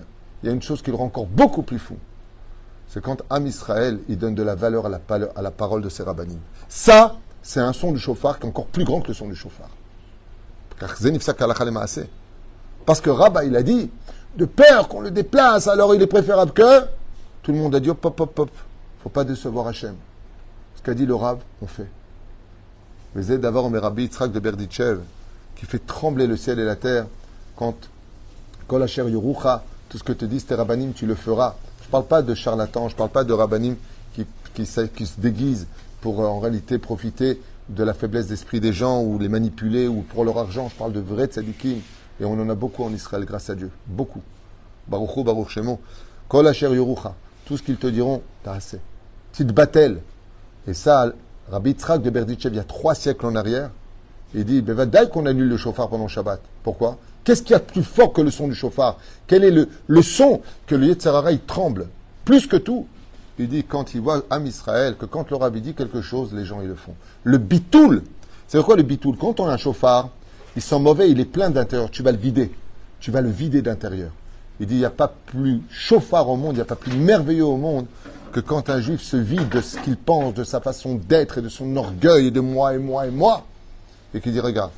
il 0.46 0.50
y 0.50 0.52
a 0.52 0.54
une 0.54 0.62
chose 0.62 0.84
qui 0.84 0.92
le 0.92 0.96
rend 0.96 1.06
encore 1.06 1.26
beaucoup 1.26 1.64
plus 1.64 1.80
fou. 1.80 1.98
C'est 2.88 3.02
quand 3.02 3.24
Am 3.32 3.48
Israël, 3.48 4.00
il 4.08 4.20
donne 4.20 4.36
de 4.36 4.44
la 4.44 4.54
valeur 4.54 4.86
à 4.86 4.90
la, 4.90 5.02
la 5.42 5.50
parole 5.52 5.82
de 5.82 5.90
ses 5.90 6.04
rabbinim. 6.04 6.38
Ça, 6.70 7.16
c'est 7.42 7.60
un 7.60 7.74
son 7.74 7.92
du 7.92 7.98
chauffard 7.98 8.38
qui 8.38 8.46
est 8.46 8.50
encore 8.50 8.68
plus 8.68 8.84
grand 8.84 9.02
que 9.02 9.08
le 9.08 9.16
son 9.16 9.28
du 9.28 9.36
chauffard. 9.36 9.72
Parce 12.86 13.02
que 13.02 13.10
Rabba, 13.10 13.44
il 13.44 13.56
a 13.56 13.64
dit, 13.64 13.90
de 14.38 14.46
peur 14.46 14.88
qu'on 14.88 15.02
le 15.02 15.10
déplace, 15.10 15.68
alors 15.68 15.96
il 15.96 16.02
est 16.04 16.08
préférable 16.08 16.52
que. 16.52 16.82
Tout 17.42 17.52
le 17.52 17.58
monde 17.58 17.74
a 17.74 17.80
dit, 17.80 17.90
hop, 17.90 18.06
hop, 18.06 18.20
hop, 18.20 18.40
hop, 18.40 18.52
faut 19.02 19.10
pas 19.10 19.24
décevoir 19.24 19.66
Hachem. 19.66 19.96
Ce 20.76 20.84
qu'a 20.84 20.94
dit 20.94 21.08
le 21.08 21.16
Rab, 21.16 21.40
on 21.64 21.66
fait. 21.66 21.90
Mais 23.16 23.24
d'abord, 23.40 23.72
mes 23.72 23.80
Rabbi 23.80 24.04
Yitzhak 24.04 24.32
de 24.32 24.40
Berdichev, 24.40 25.00
qui 25.56 25.66
fait 25.66 25.84
trembler 25.84 26.28
le 26.28 26.38
ciel 26.38 26.60
et 26.60 26.66
la 26.66 26.76
terre, 26.76 27.08
quand 27.56 27.76
Kol 28.68 28.84
Asher 28.84 29.04
tout 29.89 29.98
ce 29.98 30.04
que 30.04 30.13
te 30.13 30.26
disent 30.26 30.45
tes 30.45 30.56
rabbinim, 30.56 30.93
tu 30.93 31.06
le 31.06 31.15
feras. 31.15 31.56
Je 31.82 31.88
ne 31.88 31.91
parle 31.91 32.06
pas 32.06 32.21
de 32.21 32.34
charlatans, 32.34 32.89
je 32.89 32.93
ne 32.93 32.98
parle 32.98 33.10
pas 33.10 33.24
de 33.24 33.34
rabbinim 33.34 33.76
qui, 34.13 34.26
qui, 34.54 34.65
se 34.65 35.19
déguisent 35.19 35.67
pour 36.02 36.21
euh, 36.21 36.28
en 36.28 36.39
réalité 36.39 36.78
profiter 36.78 37.41
de 37.69 37.84
la 37.84 37.93
faiblesse 37.93 38.28
d'esprit 38.28 38.60
des 38.60 38.74
gens 38.74 39.02
ou 39.02 39.17
les 39.19 39.30
manipuler 39.30 39.88
ou 39.88 40.02
pour 40.02 40.24
leur 40.24 40.38
argent. 40.38 40.69
Je 40.69 40.76
parle 40.76 40.93
de 40.93 41.00
vrais 41.00 41.28
tzadikim. 41.28 41.80
Et 42.19 42.26
on 42.26 42.34
en 42.34 42.50
a 42.50 42.56
beaucoup 42.56 42.84
en 42.84 42.93
Israël, 42.93 43.26
grâce 43.26 43.50
à 43.50 43.56
Dieu. 43.56 43.69
Beaucoup. 43.88 44.21
Baruchu, 44.88 45.24
Baruch 45.24 45.50
Shemo. 45.50 45.80
Kol 46.28 46.48
Asher 46.48 46.69
Tout 47.45 47.58
ce 47.58 47.63
qu'ils 47.63 47.78
te 47.78 47.88
diront, 47.88 48.21
t'as 48.43 48.54
assez. 48.54 48.80
Petite 49.32 49.52
batel. 49.52 50.02
Et 50.67 50.74
ça, 50.74 51.12
Rabbi 51.52 51.71
Yitzhak 51.71 52.02
de 52.02 52.10
Berdichev, 52.10 52.54
il 52.54 52.58
y 52.58 52.60
a 52.60 52.63
trois 52.63 52.95
siècles 52.95 53.26
en 53.26 53.36
arrière, 53.36 53.69
il 54.34 54.45
dit, 54.45 54.62
dès 54.62 55.10
qu'on 55.10 55.26
annule 55.26 55.48
le 55.48 55.58
chauffard 55.58 55.89
pendant 55.89 56.08
Shabbat. 56.08 56.41
Pourquoi? 56.63 56.98
Qu'est-ce 57.26 57.42
qu'il 57.42 57.52
y 57.52 57.56
a 57.56 57.60
de 57.60 57.66
plus 57.66 57.84
fort 57.84 58.14
que 58.14 58.22
le 58.22 58.32
son 58.32 58.48
du 58.48 58.56
chauffard 58.56 58.98
Quel 59.28 59.44
est 59.44 59.52
le, 59.52 59.68
le 59.88 60.02
son 60.02 60.42
que 60.68 60.76
le 60.76 60.86
Yetzirara, 60.86 61.32
il 61.32 61.42
tremble 61.42 61.88
Plus 62.24 62.48
que 62.48 62.56
tout, 62.56 62.86
il 63.40 63.50
dit 63.50 63.64
quand 63.64 63.94
il 63.96 64.02
voit 64.02 64.24
Am 64.30 64.46
Israël, 64.46 64.96
que 64.98 65.06
quand 65.06 65.30
le 65.32 65.36
rabbi 65.36 65.60
dit 65.60 65.74
quelque 65.74 66.02
chose, 66.02 66.34
les 66.34 66.46
gens 66.46 66.62
ils 66.62 66.68
le 66.68 66.76
font. 66.76 66.94
Le 67.24 67.38
bitoul, 67.38 68.04
c'est 68.48 68.62
quoi 68.64 68.76
le 68.76 68.84
bitoul 68.84 69.18
Quand 69.18 69.40
on 69.40 69.48
a 69.48 69.54
un 69.54 69.58
chauffard, 69.58 70.10
il 70.56 70.62
sent 70.62 70.80
mauvais, 70.80 71.10
il 71.10 71.20
est 71.20 71.26
plein 71.26 71.50
d'intérieur, 71.50 71.90
tu 71.90 72.04
vas 72.04 72.12
le 72.12 72.18
vider. 72.18 72.52
Tu 73.00 73.12
vas 73.12 73.22
le 73.22 73.30
vider 73.30 73.62
d'intérieur. 73.62 74.12
Il 74.60 74.68
dit 74.68 74.76
il 74.76 74.80
n'y 74.80 74.86
a 74.86 74.90
pas 74.90 75.14
plus 75.26 75.62
chauffard 75.70 76.30
au 76.30 76.38
monde, 76.38 76.54
il 76.54 76.58
n'y 76.58 76.62
a 76.62 76.66
pas 76.66 76.76
plus 76.76 76.96
merveilleux 76.96 77.46
au 77.46 77.58
monde 77.58 77.88
que 78.32 78.40
quand 78.40 78.70
un 78.70 78.80
juif 78.80 79.02
se 79.02 79.18
vide 79.18 79.50
de 79.50 79.62
ce 79.62 79.78
qu'il 79.80 79.98
pense, 79.98 80.34
de 80.34 80.44
sa 80.44 80.62
façon 80.62 80.96
d'être 80.96 81.40
et 81.40 81.42
de 81.42 81.50
son 81.50 81.76
orgueil 81.76 82.28
et 82.28 82.32
de 82.32 82.40
moi 82.40 82.74
et 82.74 82.78
moi 82.78 83.08
et 83.08 83.12
moi, 83.12 83.46
et 84.14 84.22
qu'il 84.22 84.32
dit 84.32 84.40
regarde, 84.40 84.72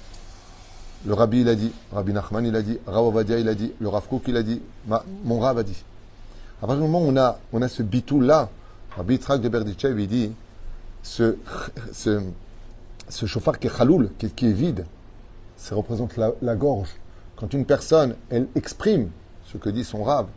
le 1.05 1.13
rabbi 1.13 1.41
il 1.41 1.49
a 1.49 1.55
dit, 1.55 1.71
Rabbi 1.91 2.13
Nachman 2.13 2.45
il 2.45 2.55
a 2.55 2.61
dit, 2.61 2.79
Rav 2.85 3.25
il 3.29 3.47
a 3.47 3.53
dit, 3.55 3.73
le 3.79 3.87
Rav 3.87 4.07
Kook 4.07 4.23
il 4.27 4.37
a 4.37 4.43
dit, 4.43 4.61
mon 5.23 5.39
Rav 5.39 5.57
a 5.57 5.63
dit. 5.63 5.83
À 6.61 6.67
partir 6.67 6.77
du 6.85 6.91
moment 6.91 7.05
où 7.05 7.09
on 7.09 7.17
a, 7.17 7.39
on 7.53 7.61
a 7.61 7.67
ce 7.67 7.83
bitou-là, 7.83 8.49
Rabbi 8.95 9.15
Yitzhak 9.15 9.41
de 9.41 9.49
Berdichev, 9.49 10.01
il 10.01 10.07
dit, 10.07 10.31
ce, 11.03 11.37
ce, 11.93 12.21
ce 13.09 13.25
chauffard 13.25 13.59
qui 13.59 13.67
est 13.67 13.75
chaloul, 13.75 14.09
qui, 14.17 14.25
est 14.25 14.51
vide, 14.51 14.85
ça 15.55 15.75
représente 15.75 16.17
la, 16.17 16.55
gorge. 16.55 16.89
Quand 17.35 17.53
une 17.53 17.65
personne, 17.65 18.15
elle 18.29 18.47
exprime 18.55 19.09
ce 19.45 19.57
que 19.57 19.69
dit 19.69 19.83
son 19.83 20.03
rave, 20.03 20.27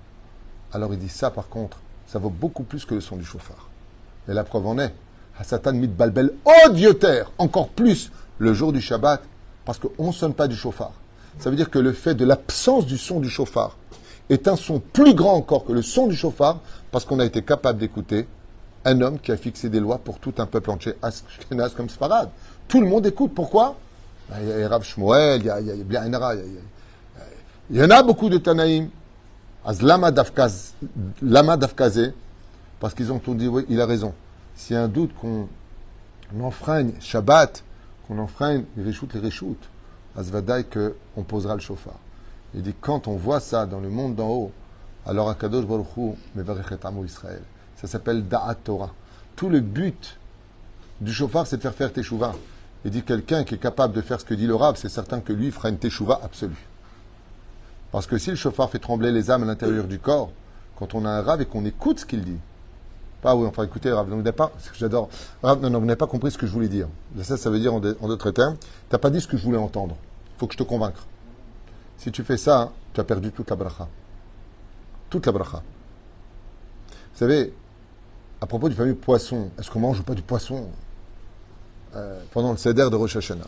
alors 0.72 0.92
il 0.92 0.98
dit 0.98 1.08
ça 1.08 1.30
par 1.30 1.48
contre, 1.48 1.78
ça 2.06 2.18
vaut 2.18 2.30
beaucoup 2.30 2.62
plus 2.62 2.84
que 2.84 2.94
le 2.94 3.00
son 3.00 3.16
du 3.16 3.24
chauffard. 3.24 3.68
Et 4.28 4.34
la 4.34 4.44
preuve 4.44 4.66
en 4.66 4.78
est, 4.78 4.94
Satan 5.42 5.72
mit 5.72 5.88
balbel 5.88 6.34
terre 7.00 7.32
encore 7.38 7.70
plus 7.70 8.12
le 8.38 8.52
jour 8.52 8.72
du 8.72 8.80
Shabbat, 8.80 9.22
parce 9.70 9.78
qu'on 9.78 10.08
ne 10.08 10.12
sonne 10.12 10.34
pas 10.34 10.48
du 10.48 10.56
chauffard. 10.56 10.94
Ça 11.38 11.48
veut 11.48 11.54
dire 11.54 11.70
que 11.70 11.78
le 11.78 11.92
fait 11.92 12.16
de 12.16 12.24
l'absence 12.24 12.86
du 12.86 12.98
son 12.98 13.20
du 13.20 13.30
chauffard, 13.30 13.76
est 14.28 14.48
un 14.48 14.56
son 14.56 14.80
plus 14.80 15.14
grand 15.14 15.34
encore 15.34 15.64
que 15.64 15.72
le 15.72 15.80
son 15.80 16.08
du 16.08 16.16
chauffard, 16.16 16.58
parce 16.90 17.04
qu'on 17.04 17.20
a 17.20 17.24
été 17.24 17.42
capable 17.42 17.78
d'écouter 17.78 18.26
un 18.84 19.00
homme 19.00 19.20
qui 19.20 19.30
a 19.30 19.36
fixé 19.36 19.68
des 19.68 19.78
lois 19.78 19.98
pour 19.98 20.18
tout 20.18 20.34
un 20.38 20.46
peuple 20.46 20.72
entier, 20.72 20.94
Ashkenaz 21.00 21.68
comme 21.76 21.88
Sfarad. 21.88 22.30
Tout 22.66 22.80
le 22.80 22.88
monde 22.88 23.06
écoute. 23.06 23.30
Pourquoi? 23.32 23.76
Il 24.40 24.48
y 24.48 24.64
a 24.64 24.68
Rav 24.68 24.82
Shmuel, 24.82 25.42
il 25.42 25.46
y 25.46 25.50
a, 25.50 25.60
il 25.60 25.66
y 25.68 25.70
a, 25.70 25.74
il 27.70 27.76
y 27.76 27.80
en 27.80 27.90
a 27.90 28.02
beaucoup 28.02 28.28
de 28.28 28.38
Tanaïm. 28.38 28.88
Az 29.64 29.82
lama 29.82 30.10
dafkazé, 31.56 32.12
parce 32.80 32.92
qu'ils 32.92 33.12
ont 33.12 33.20
tout 33.20 33.36
dit, 33.36 33.46
oui, 33.46 33.66
il 33.68 33.80
a 33.80 33.86
raison. 33.86 34.14
S'il 34.56 34.74
y 34.74 34.76
a 34.80 34.82
un 34.82 34.88
doute 34.88 35.12
qu'on 35.20 35.46
enfreigne 36.42 36.94
Shabbat, 36.98 37.62
qu'on 38.10 38.18
enfreigne 38.18 38.64
les 38.76 38.82
réchoutes, 38.82 39.14
les 39.14 39.20
réchoutes, 39.20 39.68
Azvadaï 40.16 40.64
qu'on 40.64 41.22
posera 41.22 41.54
le 41.54 41.60
chauffard. 41.60 42.00
Il 42.54 42.62
dit 42.62 42.74
quand 42.80 43.06
on 43.06 43.14
voit 43.14 43.38
ça 43.38 43.66
dans 43.66 43.78
le 43.78 43.88
monde 43.88 44.16
d'en 44.16 44.28
haut, 44.28 44.52
alors 45.06 45.30
Akadosh 45.30 45.64
Baruch 45.64 45.96
Hu 45.96 47.04
Israël. 47.04 47.42
Ça 47.76 47.86
s'appelle 47.86 48.26
Da'at 48.26 48.56
Torah. 48.56 48.92
Tout 49.36 49.48
le 49.48 49.60
but 49.60 50.18
du 51.00 51.12
chauffard, 51.12 51.46
c'est 51.46 51.58
de 51.58 51.62
faire 51.62 51.74
faire 51.74 51.92
teshuva. 51.92 52.34
Il 52.84 52.90
dit 52.90 53.02
quelqu'un 53.02 53.44
qui 53.44 53.54
est 53.54 53.58
capable 53.58 53.94
de 53.94 54.00
faire 54.00 54.20
ce 54.20 54.24
que 54.24 54.34
dit 54.34 54.48
le 54.48 54.56
Rav, 54.56 54.74
c'est 54.76 54.88
certain 54.88 55.20
que 55.20 55.32
lui 55.32 55.52
fera 55.52 55.68
une 55.68 55.78
teshuva 55.78 56.20
absolue. 56.24 56.66
Parce 57.92 58.08
que 58.08 58.18
si 58.18 58.30
le 58.30 58.36
chauffard 58.36 58.70
fait 58.70 58.80
trembler 58.80 59.12
les 59.12 59.30
âmes 59.30 59.44
à 59.44 59.46
l'intérieur 59.46 59.86
du 59.86 60.00
corps, 60.00 60.32
quand 60.76 60.94
on 60.94 61.04
a 61.04 61.10
un 61.10 61.22
Rav 61.22 61.40
et 61.42 61.46
qu'on 61.46 61.64
écoute 61.64 62.00
ce 62.00 62.06
qu'il 62.06 62.22
dit, 62.22 62.38
pas 63.20 63.34
oui, 63.36 63.46
enfin 63.46 63.64
écoutez, 63.64 63.92
Rav, 63.92 64.08
vous 64.08 64.16
n'avez 64.16 64.32
pas, 64.32 64.50
ce 64.58 64.70
que 64.70 64.76
j'adore, 64.76 65.08
non, 65.42 65.56
non, 65.56 65.78
vous 65.78 65.86
n'avez 65.86 65.96
pas 65.96 66.06
compris 66.06 66.30
ce 66.30 66.38
que 66.38 66.46
je 66.46 66.52
voulais 66.52 66.68
dire. 66.68 66.88
Ça, 67.22 67.36
ça 67.36 67.50
veut 67.50 67.58
dire 67.58 67.74
en, 67.74 67.80
d'autres 67.80 68.30
termes, 68.30 68.56
tu 68.56 68.66
n'as 68.92 68.98
pas 68.98 69.10
dit 69.10 69.20
ce 69.20 69.28
que 69.28 69.36
je 69.36 69.44
voulais 69.44 69.58
entendre. 69.58 69.96
Il 70.36 70.38
faut 70.38 70.46
que 70.46 70.54
je 70.54 70.58
te 70.58 70.62
convainque. 70.62 70.96
Si 71.98 72.10
tu 72.10 72.24
fais 72.24 72.38
ça, 72.38 72.72
tu 72.94 73.00
as 73.00 73.04
perdu 73.04 73.30
toute 73.30 73.50
la 73.50 73.56
bracha. 73.56 73.86
Toute 75.10 75.26
la 75.26 75.32
bracha. 75.32 75.62
Vous 77.12 77.18
savez, 77.18 77.52
à 78.40 78.46
propos 78.46 78.68
du 78.68 78.74
fameux 78.74 78.94
poisson, 78.94 79.50
est-ce 79.58 79.70
qu'on 79.70 79.80
mange 79.80 80.00
ou 80.00 80.02
pas 80.02 80.14
du 80.14 80.22
poisson? 80.22 80.68
Euh, 81.94 82.22
pendant 82.32 82.52
le 82.52 82.56
Seder 82.56 82.88
de 82.88 82.94
Rosh 82.94 83.16
Hashanah 83.16 83.44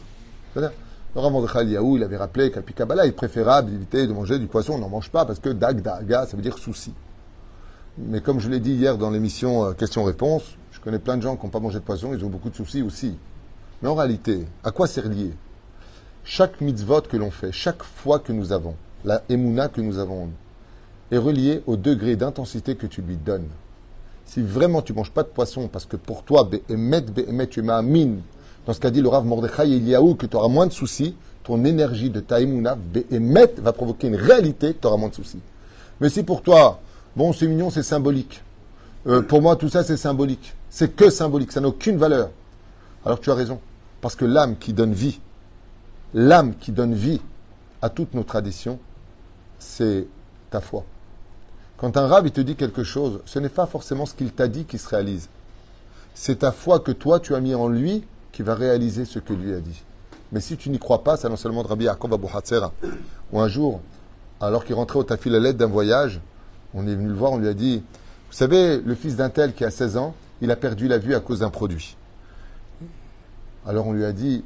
Le 0.56 0.70
Rav 1.14 1.30
Mordechai 1.30 1.64
Yahu, 1.64 1.96
il 1.96 2.02
avait 2.02 2.16
rappelé 2.16 2.50
qu'à 2.50 2.60
Pikabala, 2.60 3.06
il 3.06 3.14
préférable 3.14 3.70
d'éviter 3.70 4.06
de 4.06 4.12
manger 4.12 4.38
du 4.38 4.48
poisson. 4.48 4.74
On 4.74 4.78
n'en 4.78 4.88
mange 4.88 5.10
pas 5.10 5.24
parce 5.24 5.38
que 5.38 5.48
dag, 5.50 5.80
daga, 5.80 6.26
ça 6.26 6.36
veut 6.36 6.42
dire 6.42 6.58
souci. 6.58 6.92
Mais 7.98 8.22
comme 8.22 8.40
je 8.40 8.48
l'ai 8.48 8.60
dit 8.60 8.72
hier 8.72 8.96
dans 8.96 9.10
l'émission 9.10 9.66
euh, 9.66 9.72
Questions-Réponses, 9.72 10.56
je 10.70 10.80
connais 10.80 10.98
plein 10.98 11.18
de 11.18 11.22
gens 11.22 11.36
qui 11.36 11.44
n'ont 11.44 11.50
pas 11.50 11.60
mangé 11.60 11.78
de 11.78 11.84
poisson, 11.84 12.14
ils 12.14 12.24
ont 12.24 12.30
beaucoup 12.30 12.48
de 12.48 12.56
soucis 12.56 12.80
aussi. 12.80 13.16
Mais 13.82 13.88
en 13.88 13.94
réalité, 13.94 14.46
à 14.64 14.70
quoi 14.70 14.86
c'est 14.86 15.02
relié 15.02 15.32
Chaque 16.24 16.62
mitzvot 16.62 17.02
que 17.02 17.18
l'on 17.18 17.30
fait, 17.30 17.52
chaque 17.52 17.82
foi 17.82 18.18
que 18.18 18.32
nous 18.32 18.52
avons, 18.52 18.76
la 19.04 19.22
émouna 19.28 19.68
que 19.68 19.82
nous 19.82 19.98
avons, 19.98 20.30
est 21.10 21.18
reliée 21.18 21.62
au 21.66 21.76
degré 21.76 22.16
d'intensité 22.16 22.76
que 22.76 22.86
tu 22.86 23.02
lui 23.02 23.16
donnes. 23.16 23.48
Si 24.24 24.40
vraiment 24.40 24.80
tu 24.80 24.94
manges 24.94 25.10
pas 25.10 25.24
de 25.24 25.28
poisson 25.28 25.68
parce 25.68 25.84
que 25.84 25.96
pour 25.96 26.22
toi, 26.22 26.48
Be'emet, 26.50 27.02
Be'emet, 27.02 27.48
tu 27.48 27.60
mine, 27.60 28.22
dans 28.66 28.72
ce 28.72 28.80
qu'a 28.80 28.90
dit 28.90 29.02
le 29.02 29.08
Rav 29.08 29.26
Mordechai 29.26 29.70
Eliaou, 29.70 30.14
que 30.14 30.24
tu 30.24 30.36
auras 30.36 30.48
moins 30.48 30.66
de 30.66 30.72
soucis, 30.72 31.14
ton 31.44 31.62
énergie 31.66 32.08
de 32.08 32.20
ta 32.20 32.40
émouna, 32.40 32.74
Be'emet, 32.74 33.52
va 33.58 33.74
provoquer 33.74 34.06
une 34.06 34.16
réalité 34.16 34.74
tu 34.80 34.86
auras 34.86 34.96
moins 34.96 35.10
de 35.10 35.14
soucis. 35.14 35.40
Mais 36.00 36.08
si 36.08 36.22
pour 36.22 36.40
toi, 36.40 36.80
bon, 37.16 37.32
c'est 37.32 37.46
mignon, 37.46 37.70
c'est 37.70 37.82
symbolique. 37.82 38.42
Euh, 39.06 39.22
pour 39.22 39.42
moi, 39.42 39.56
tout 39.56 39.68
ça, 39.68 39.82
c'est 39.82 39.96
symbolique. 39.96 40.54
C'est 40.70 40.94
que 40.94 41.10
symbolique, 41.10 41.52
ça 41.52 41.60
n'a 41.60 41.68
aucune 41.68 41.96
valeur. 41.96 42.30
Alors 43.04 43.20
tu 43.20 43.30
as 43.30 43.34
raison. 43.34 43.60
Parce 44.00 44.16
que 44.16 44.24
l'âme 44.24 44.56
qui 44.56 44.72
donne 44.72 44.92
vie, 44.92 45.20
l'âme 46.14 46.54
qui 46.54 46.72
donne 46.72 46.94
vie 46.94 47.20
à 47.80 47.88
toutes 47.88 48.14
nos 48.14 48.22
traditions, 48.22 48.78
c'est 49.58 50.06
ta 50.50 50.60
foi. 50.60 50.84
Quand 51.76 51.96
un 51.96 52.06
rab 52.06 52.30
te 52.30 52.40
dit 52.40 52.54
quelque 52.54 52.84
chose, 52.84 53.20
ce 53.24 53.38
n'est 53.38 53.48
pas 53.48 53.66
forcément 53.66 54.06
ce 54.06 54.14
qu'il 54.14 54.32
t'a 54.32 54.48
dit 54.48 54.64
qui 54.64 54.78
se 54.78 54.88
réalise. 54.88 55.28
C'est 56.14 56.40
ta 56.40 56.52
foi 56.52 56.80
que 56.80 56.92
toi 56.92 57.18
tu 57.18 57.34
as 57.34 57.40
mis 57.40 57.54
en 57.54 57.68
lui 57.68 58.04
qui 58.30 58.42
va 58.42 58.54
réaliser 58.54 59.04
ce 59.04 59.18
que 59.18 59.32
lui 59.32 59.52
a 59.52 59.60
dit. 59.60 59.82
Mais 60.30 60.40
si 60.40 60.56
tu 60.56 60.70
n'y 60.70 60.78
crois 60.78 61.02
pas, 61.02 61.16
c'est 61.16 61.34
seulement 61.36 61.62
de 61.62 61.68
Rabbi 61.68 61.84
Yaakov 61.84 62.14
Abu 62.14 62.26
Hatzera, 62.32 62.72
où 63.32 63.40
un 63.40 63.48
jour, 63.48 63.80
alors 64.40 64.64
qu'il 64.64 64.74
rentrait 64.74 64.98
au 64.98 65.04
tafil 65.04 65.34
à 65.34 65.40
l'aide 65.40 65.56
d'un 65.56 65.66
voyage, 65.66 66.20
on 66.74 66.86
est 66.86 66.94
venu 66.94 67.08
le 67.08 67.14
voir, 67.14 67.32
on 67.32 67.38
lui 67.38 67.48
a 67.48 67.54
dit, 67.54 67.82
vous 68.30 68.36
savez, 68.36 68.80
le 68.80 68.94
fils 68.94 69.16
d'un 69.16 69.30
tel 69.30 69.52
qui 69.52 69.64
a 69.64 69.70
16 69.70 69.96
ans, 69.96 70.14
il 70.40 70.50
a 70.50 70.56
perdu 70.56 70.88
la 70.88 70.98
vue 70.98 71.14
à 71.14 71.20
cause 71.20 71.40
d'un 71.40 71.50
produit. 71.50 71.96
Alors 73.66 73.86
on 73.86 73.92
lui 73.92 74.04
a 74.04 74.12
dit 74.12 74.44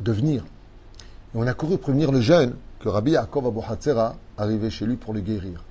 de 0.00 0.12
venir. 0.12 0.44
Et 1.34 1.38
on 1.38 1.46
a 1.46 1.54
couru 1.54 1.78
prévenir 1.78 2.12
le 2.12 2.20
jeune 2.20 2.54
que 2.78 2.88
Rabbi 2.88 3.12
Yaakov 3.12 3.46
Abu 3.46 3.60
Hatzera 3.68 4.16
arrivait 4.38 4.70
chez 4.70 4.86
lui 4.86 4.96
pour 4.96 5.12
le 5.12 5.20
guérir. 5.20 5.64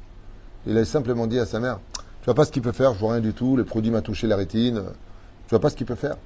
Il 0.68 0.78
a 0.78 0.86
simplement 0.86 1.26
dit 1.26 1.40
à 1.40 1.46
sa 1.46 1.60
mère, 1.60 1.80
tu 1.94 2.26
vois 2.26 2.34
pas 2.34 2.46
ce 2.46 2.52
qu'il 2.52 2.62
peut 2.62 2.72
faire, 2.72 2.94
je 2.94 3.00
vois 3.00 3.14
rien 3.14 3.22
du 3.22 3.34
tout, 3.34 3.56
le 3.56 3.64
produit 3.64 3.92
m'a 3.92 4.02
touché 4.02 4.28
la 4.28 4.36
rétine, 4.36 4.84
tu 5.48 5.50
vois 5.52 5.60
pas 5.60 5.70
ce 5.70 5.76
qu'il 5.76 5.86
peut 5.86 5.96
faire. 5.96 6.18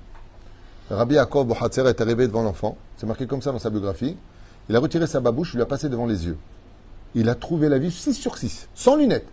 Rabbi 0.90 1.16
Yaakov 1.16 1.48
Bohatzer 1.48 1.88
est 1.88 2.02
arrivé 2.02 2.28
devant 2.28 2.44
l'enfant, 2.44 2.78
c'est 2.98 3.06
marqué 3.06 3.28
comme 3.28 3.42
ça 3.42 3.52
dans 3.52 3.60
sa 3.60 3.70
biographie, 3.70 4.18
il 4.70 4.76
a 4.76 4.80
retiré 4.80 5.06
sa 5.08 5.20
babouche, 5.20 5.54
il 5.54 5.58
lui 5.58 5.64
a 5.64 5.68
passé 5.68 5.88
devant 5.88 6.06
les 6.06 6.26
yeux. 6.26 6.38
Il 7.16 7.30
a 7.30 7.36
trouvé 7.36 7.70
la 7.70 7.78
vie 7.78 7.92
6 7.92 8.14
sur 8.14 8.38
6, 8.38 8.70
sans 8.74 8.96
lunettes. 8.96 9.28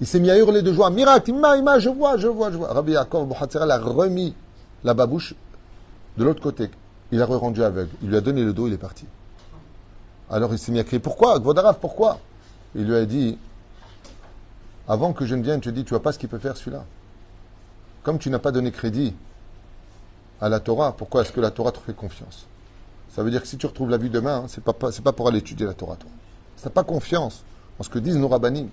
Il 0.00 0.06
s'est 0.06 0.20
mis 0.20 0.30
à 0.30 0.38
hurler 0.38 0.62
de 0.62 0.72
joie, 0.72 0.90
miracle, 0.90 1.30
ima, 1.30 1.56
ima, 1.56 1.78
je 1.78 1.90
vois, 1.90 2.16
je 2.16 2.28
vois, 2.28 2.50
je 2.50 2.56
vois. 2.56 2.72
Rabbi 2.72 2.92
Yaakov 2.92 3.26
Bohatzer 3.26 3.58
a 3.58 3.78
remis 3.78 4.34
la 4.82 4.94
babouche 4.94 5.34
de 6.16 6.24
l'autre 6.24 6.42
côté. 6.42 6.70
Il 7.12 7.20
a 7.20 7.26
rendu 7.26 7.62
aveugle. 7.62 7.90
Il 8.02 8.08
lui 8.08 8.16
a 8.16 8.20
donné 8.20 8.44
le 8.44 8.52
dos, 8.52 8.66
il 8.66 8.72
est 8.72 8.78
parti. 8.78 9.04
Alors 10.30 10.52
il 10.52 10.58
s'est 10.58 10.72
mis 10.72 10.78
à 10.78 10.84
crier, 10.84 11.00
pourquoi? 11.00 11.38
Gvodarav, 11.38 11.78
pourquoi? 11.80 12.18
Il 12.74 12.86
lui 12.86 12.94
a 12.94 13.04
dit, 13.04 13.36
avant 14.88 15.12
que 15.12 15.26
je 15.26 15.34
ne 15.34 15.42
vienne, 15.42 15.60
tu 15.60 15.72
dis, 15.72 15.84
tu 15.84 15.90
vois 15.90 16.02
pas 16.02 16.12
ce 16.12 16.18
qu'il 16.18 16.28
peut 16.28 16.38
faire 16.38 16.56
celui-là. 16.56 16.84
Comme 18.02 18.18
tu 18.18 18.30
n'as 18.30 18.38
pas 18.38 18.52
donné 18.52 18.70
crédit 18.70 19.14
à 20.40 20.48
la 20.48 20.60
Torah, 20.60 20.92
pourquoi 20.96 21.22
est-ce 21.22 21.32
que 21.32 21.40
la 21.40 21.50
Torah 21.50 21.72
te 21.72 21.78
fait 21.78 21.94
confiance? 21.94 22.46
Ça 23.14 23.22
veut 23.22 23.30
dire 23.30 23.42
que 23.42 23.48
si 23.48 23.58
tu 23.58 23.66
retrouves 23.66 23.90
la 23.90 23.98
vie 23.98 24.08
demain, 24.08 24.44
hein, 24.44 24.46
c'est 24.48 24.62
pas, 24.62 24.72
pas 24.72 25.12
pour 25.12 25.28
aller 25.28 25.38
étudier 25.38 25.66
la 25.66 25.74
Torah, 25.74 25.96
toi. 25.96 26.08
Tu 26.60 26.68
n'as 26.68 26.72
pas 26.72 26.84
confiance 26.84 27.44
en 27.78 27.82
ce 27.82 27.90
que 27.90 27.98
disent 27.98 28.16
nos 28.16 28.28
rabbinim. 28.28 28.68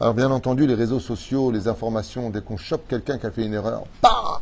Alors 0.00 0.14
bien 0.14 0.30
entendu, 0.30 0.66
les 0.66 0.74
réseaux 0.74 1.00
sociaux, 1.00 1.50
les 1.50 1.68
informations, 1.68 2.30
dès 2.30 2.40
qu'on 2.40 2.56
chope 2.56 2.86
quelqu'un 2.88 3.18
qui 3.18 3.26
a 3.26 3.30
fait 3.30 3.44
une 3.44 3.54
erreur, 3.54 3.84
bah 4.02 4.40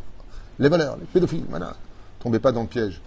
les 0.59 0.69
voleurs, 0.69 0.97
les 0.97 1.05
pédophiles, 1.05 1.45
voilà. 1.49 1.75
Tombez 2.19 2.39
pas 2.39 2.51
dans 2.51 2.61
le 2.61 2.67
piège. 2.67 3.01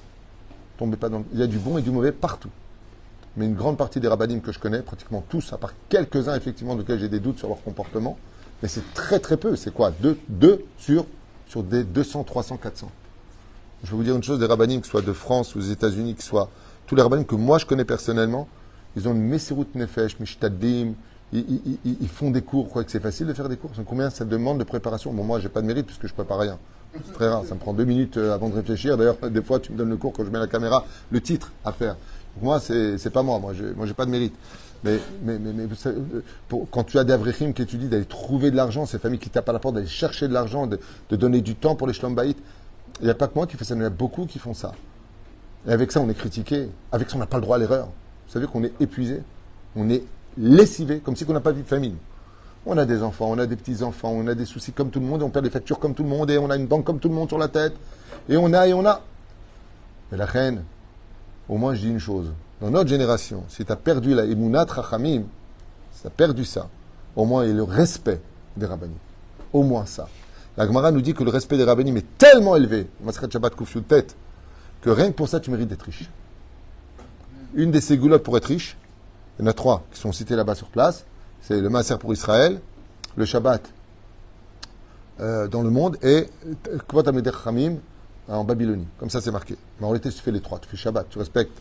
Tombez 0.76 0.96
pas 0.96 1.08
dans 1.08 1.24
Il 1.32 1.38
y 1.38 1.42
a 1.42 1.46
du 1.46 1.58
bon 1.58 1.78
et 1.78 1.82
du 1.82 1.90
mauvais 1.90 2.10
partout 2.10 2.50
mais 3.36 3.46
une 3.46 3.54
grande 3.54 3.76
partie 3.76 4.00
des 4.00 4.08
rabbinim 4.08 4.40
que 4.40 4.52
je 4.52 4.58
connais, 4.58 4.80
pratiquement 4.80 5.24
tous, 5.28 5.52
à 5.52 5.58
part 5.58 5.72
quelques-uns 5.88 6.36
effectivement 6.36 6.74
de 6.74 6.80
lesquels 6.80 7.00
j'ai 7.00 7.08
des 7.08 7.20
doutes 7.20 7.38
sur 7.38 7.48
leur 7.48 7.62
comportement, 7.62 8.16
mais 8.62 8.68
c'est 8.68 8.94
très 8.94 9.18
très 9.18 9.36
peu. 9.36 9.56
C'est 9.56 9.72
quoi? 9.72 9.92
Deux, 10.00 10.64
sur, 10.78 11.06
sur 11.48 11.62
des 11.62 11.84
200, 11.84 12.24
300, 12.24 12.58
400. 12.58 12.90
Je 13.82 13.90
vais 13.90 13.96
vous 13.96 14.04
dire 14.04 14.16
une 14.16 14.22
chose, 14.22 14.38
des 14.38 14.46
rabbinim, 14.46 14.80
que 14.80 14.86
ce 14.86 14.92
soit 14.92 15.02
de 15.02 15.12
France 15.12 15.54
ou 15.54 15.58
des 15.58 15.70
États-Unis, 15.72 16.14
que 16.14 16.22
ce 16.22 16.28
soit 16.28 16.48
tous 16.86 16.94
les 16.94 17.02
rabbinim 17.02 17.24
que 17.24 17.34
moi 17.34 17.58
je 17.58 17.66
connais 17.66 17.84
personnellement, 17.84 18.48
ils 18.96 19.08
ont 19.08 19.12
une 19.12 19.22
Messirut 19.22 19.66
Nefesh, 19.74 20.18
Mishtadim, 20.20 20.94
ils, 21.32 21.78
ils, 21.84 22.08
font 22.08 22.30
des 22.30 22.42
cours, 22.42 22.70
quoi, 22.70 22.84
que 22.84 22.90
c'est 22.92 23.00
facile 23.00 23.26
de 23.26 23.32
faire 23.32 23.48
des 23.48 23.56
cours. 23.56 23.72
Combien 23.86 24.08
ça 24.08 24.24
demande 24.24 24.58
de 24.58 24.64
préparation? 24.64 25.12
Bon, 25.12 25.24
moi, 25.24 25.40
j'ai 25.40 25.48
pas 25.48 25.62
de 25.62 25.66
mérite 25.66 25.86
puisque 25.86 26.06
je 26.06 26.14
prépare 26.14 26.38
rien. 26.38 26.58
C'est 27.04 27.12
très 27.12 27.28
rare, 27.28 27.44
ça 27.44 27.56
me 27.56 27.60
prend 27.60 27.72
deux 27.72 27.84
minutes 27.84 28.18
euh, 28.18 28.32
avant 28.32 28.48
de 28.48 28.54
réfléchir. 28.54 28.96
D'ailleurs, 28.96 29.16
des 29.30 29.42
fois, 29.42 29.58
tu 29.58 29.72
me 29.72 29.78
donnes 29.78 29.90
le 29.90 29.96
cours 29.96 30.12
quand 30.12 30.24
je 30.24 30.30
mets 30.30 30.38
la 30.38 30.46
caméra, 30.46 30.84
le 31.10 31.20
titre 31.20 31.50
à 31.64 31.72
faire. 31.72 31.96
Moi, 32.40 32.60
c'est 32.60 33.12
pas 33.12 33.22
moi. 33.22 33.38
Moi, 33.38 33.52
je 33.54 33.64
n'ai 33.64 33.94
pas 33.94 34.06
de 34.06 34.10
mérite. 34.10 34.34
Mais, 34.84 34.98
mais, 35.22 35.38
mais, 35.38 35.66
pour, 36.48 36.68
quand 36.70 36.84
tu 36.84 36.98
as 36.98 37.04
des 37.04 37.12
avrichim 37.12 37.52
qui 37.52 37.62
étudient 37.62 37.88
d'aller 37.88 38.04
trouver 38.04 38.50
de 38.50 38.56
l'argent, 38.56 38.84
ces 38.86 38.98
familles 38.98 39.18
qui 39.18 39.30
tapent 39.30 39.48
à 39.48 39.52
la 39.52 39.58
porte, 39.58 39.76
d'aller 39.76 39.86
chercher 39.86 40.28
de 40.28 40.34
l'argent, 40.34 40.66
de, 40.66 40.78
donner 41.10 41.40
du 41.40 41.54
temps 41.54 41.74
pour 41.74 41.86
les 41.86 41.94
shlombaïtes, 41.94 42.38
il 43.00 43.06
n'y 43.06 43.10
a 43.10 43.14
pas 43.14 43.28
que 43.28 43.34
moi 43.34 43.46
qui 43.46 43.56
fais 43.56 43.64
ça, 43.64 43.74
il 43.74 43.80
y 43.80 43.84
a 43.84 43.90
beaucoup 43.90 44.26
qui 44.26 44.38
font 44.38 44.52
ça. 44.54 44.72
Et 45.66 45.72
avec 45.72 45.92
ça, 45.92 46.00
on 46.00 46.08
est 46.08 46.14
critiqué. 46.14 46.68
Avec 46.92 47.10
ça, 47.10 47.16
on 47.16 47.20
n'a 47.20 47.26
pas 47.26 47.38
le 47.38 47.42
droit 47.42 47.56
à 47.56 47.58
l'erreur. 47.58 47.86
Vous 48.26 48.32
savez 48.32 48.46
qu'on 48.46 48.64
est 48.64 48.72
épuisé, 48.80 49.22
on 49.76 49.88
est 49.90 50.02
lessivé, 50.36 50.98
comme 50.98 51.16
si 51.16 51.24
on 51.28 51.32
n'a 51.32 51.40
pas 51.40 51.52
vu 51.52 51.62
de 51.62 51.68
famille. 51.68 51.96
On 52.66 52.78
a 52.78 52.86
des 52.86 53.02
enfants, 53.02 53.26
on 53.30 53.38
a 53.38 53.46
des 53.46 53.56
petits-enfants, 53.56 54.10
on 54.10 54.26
a 54.26 54.34
des 54.34 54.46
soucis 54.46 54.72
comme 54.72 54.90
tout 54.90 55.00
le 55.00 55.06
monde, 55.06 55.22
on 55.22 55.28
perd 55.28 55.44
des 55.44 55.50
factures 55.50 55.78
comme 55.78 55.94
tout 55.94 56.02
le 56.02 56.08
monde, 56.08 56.30
et 56.30 56.38
on 56.38 56.48
a 56.50 56.56
une 56.56 56.66
banque 56.66 56.84
comme 56.84 56.98
tout 56.98 57.08
le 57.08 57.14
monde 57.14 57.28
sur 57.28 57.38
la 57.38 57.48
tête. 57.48 57.74
Et 58.28 58.36
on 58.36 58.52
a, 58.52 58.66
et 58.66 58.72
on 58.72 58.86
a. 58.86 59.02
Mais 60.10 60.18
la 60.18 60.26
reine, 60.26 60.64
au 61.48 61.58
moins 61.58 61.74
je 61.74 61.80
dis 61.82 61.90
une 61.90 61.98
chose. 61.98 62.32
Dans 62.60 62.70
notre 62.70 62.88
génération, 62.88 63.44
si 63.48 63.64
tu 63.64 63.70
as 63.72 63.76
perdu 63.76 64.14
la 64.14 64.24
Emunat 64.24 64.64
Rachamim, 64.64 65.24
si 65.92 66.00
tu 66.00 66.06
as 66.06 66.10
perdu 66.10 66.44
ça, 66.44 66.68
au 67.14 67.26
moins 67.26 67.44
il 67.44 67.50
y 67.50 67.52
a 67.52 67.56
le 67.56 67.62
respect 67.62 68.20
des 68.56 68.66
rabbinim. 68.66 68.96
Au 69.52 69.62
moins 69.62 69.86
ça. 69.86 70.08
La 70.56 70.66
Gemara 70.66 70.90
nous 70.90 71.02
dit 71.02 71.14
que 71.14 71.24
le 71.24 71.30
respect 71.30 71.56
des 71.56 71.64
rabbinim 71.64 71.96
est 71.96 72.16
tellement 72.16 72.56
élevé, 72.56 72.88
Masrat 73.02 73.28
Shabbat 73.30 73.54
tête, 73.86 74.16
que 74.84 74.90
rien 74.90 75.10
que 75.10 75.16
pour 75.16 75.28
ça 75.28 75.40
tu 75.40 75.50
mérites 75.50 75.68
d'être 75.68 75.82
riche. 75.82 76.10
Une 77.54 77.70
des 77.70 77.80
ségoulottes 77.80 78.22
pour 78.22 78.36
être 78.36 78.44
riche, 78.44 78.76
il 79.38 79.42
y 79.42 79.44
en 79.46 79.50
a 79.50 79.54
trois 79.54 79.82
qui 79.90 79.98
sont 79.98 80.12
cités 80.12 80.36
là-bas 80.36 80.54
sur 80.54 80.68
place, 80.68 81.06
c'est 81.40 81.58
le 81.58 81.70
Maaser 81.70 81.96
pour 81.98 82.12
Israël, 82.12 82.60
le 83.16 83.24
Shabbat 83.24 83.62
euh, 85.20 85.48
dans 85.48 85.62
le 85.62 85.70
monde 85.70 85.96
et 86.02 86.28
Kvot 86.86 87.08
Ameder 87.08 87.30
Khamim 87.42 87.76
en 88.28 88.44
Babylonie. 88.44 88.86
Comme 88.98 89.08
ça, 89.08 89.20
c'est 89.20 89.30
marqué. 89.30 89.56
Mais 89.78 89.86
en 89.86 89.90
réalité, 89.90 90.10
tu 90.10 90.20
fais 90.20 90.32
les 90.32 90.40
trois. 90.40 90.58
Tu 90.58 90.68
fais 90.68 90.76
Shabbat, 90.76 91.08
tu 91.08 91.18
respectes 91.18 91.58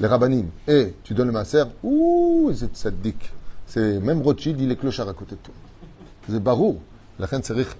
les 0.00 0.06
rabbinim 0.06 0.48
et 0.68 0.94
tu 1.04 1.14
donnes 1.14 1.28
le 1.28 1.32
Maaser. 1.32 1.64
Ouh, 1.82 2.52
c'est 2.54 2.74
tzaddik. 2.74 3.32
C'est 3.66 3.98
même 4.00 4.20
Rothschild, 4.20 4.60
il 4.60 4.70
est 4.70 4.76
clochard 4.76 5.08
à 5.08 5.14
côté 5.14 5.36
de 5.36 5.40
toi. 5.40 5.54
C'est 6.28 6.42
Barou. 6.42 6.80
La 7.18 7.28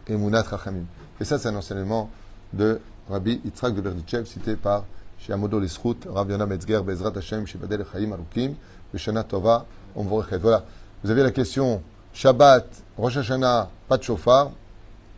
et 0.08 0.16
Mounat 0.16 0.42
Rachamim. 0.42 0.84
Et 1.20 1.24
ça, 1.24 1.38
c'est 1.38 1.48
un 1.48 1.56
enseignement 1.56 2.10
de 2.52 2.80
Rabbi 3.10 3.40
Yitzhak 3.44 3.74
de 3.74 3.80
Berditchev, 3.80 4.26
cité 4.26 4.56
par 4.56 4.84
Shiamodo 5.18 5.58
Lisrut, 5.60 5.96
Rabbi 6.08 6.32
Yonah 6.32 6.46
Metzger, 6.46 6.80
Bezrat 6.84 7.12
Hashem, 7.16 7.46
Shibadel 7.46 7.84
Chaim 7.92 8.12
Arukim, 8.12 8.54
Veshana 8.92 9.24
Tova, 9.24 9.66
Omvorechet. 9.96 10.38
Voilà. 10.38 10.64
Vous 11.04 11.10
avez 11.10 11.22
la 11.22 11.30
question 11.30 11.82
Shabbat, 12.12 12.66
Rosh 12.96 13.16
Hashanah, 13.16 13.68
pas 13.88 13.98
de 13.98 14.02
chauffard. 14.02 14.52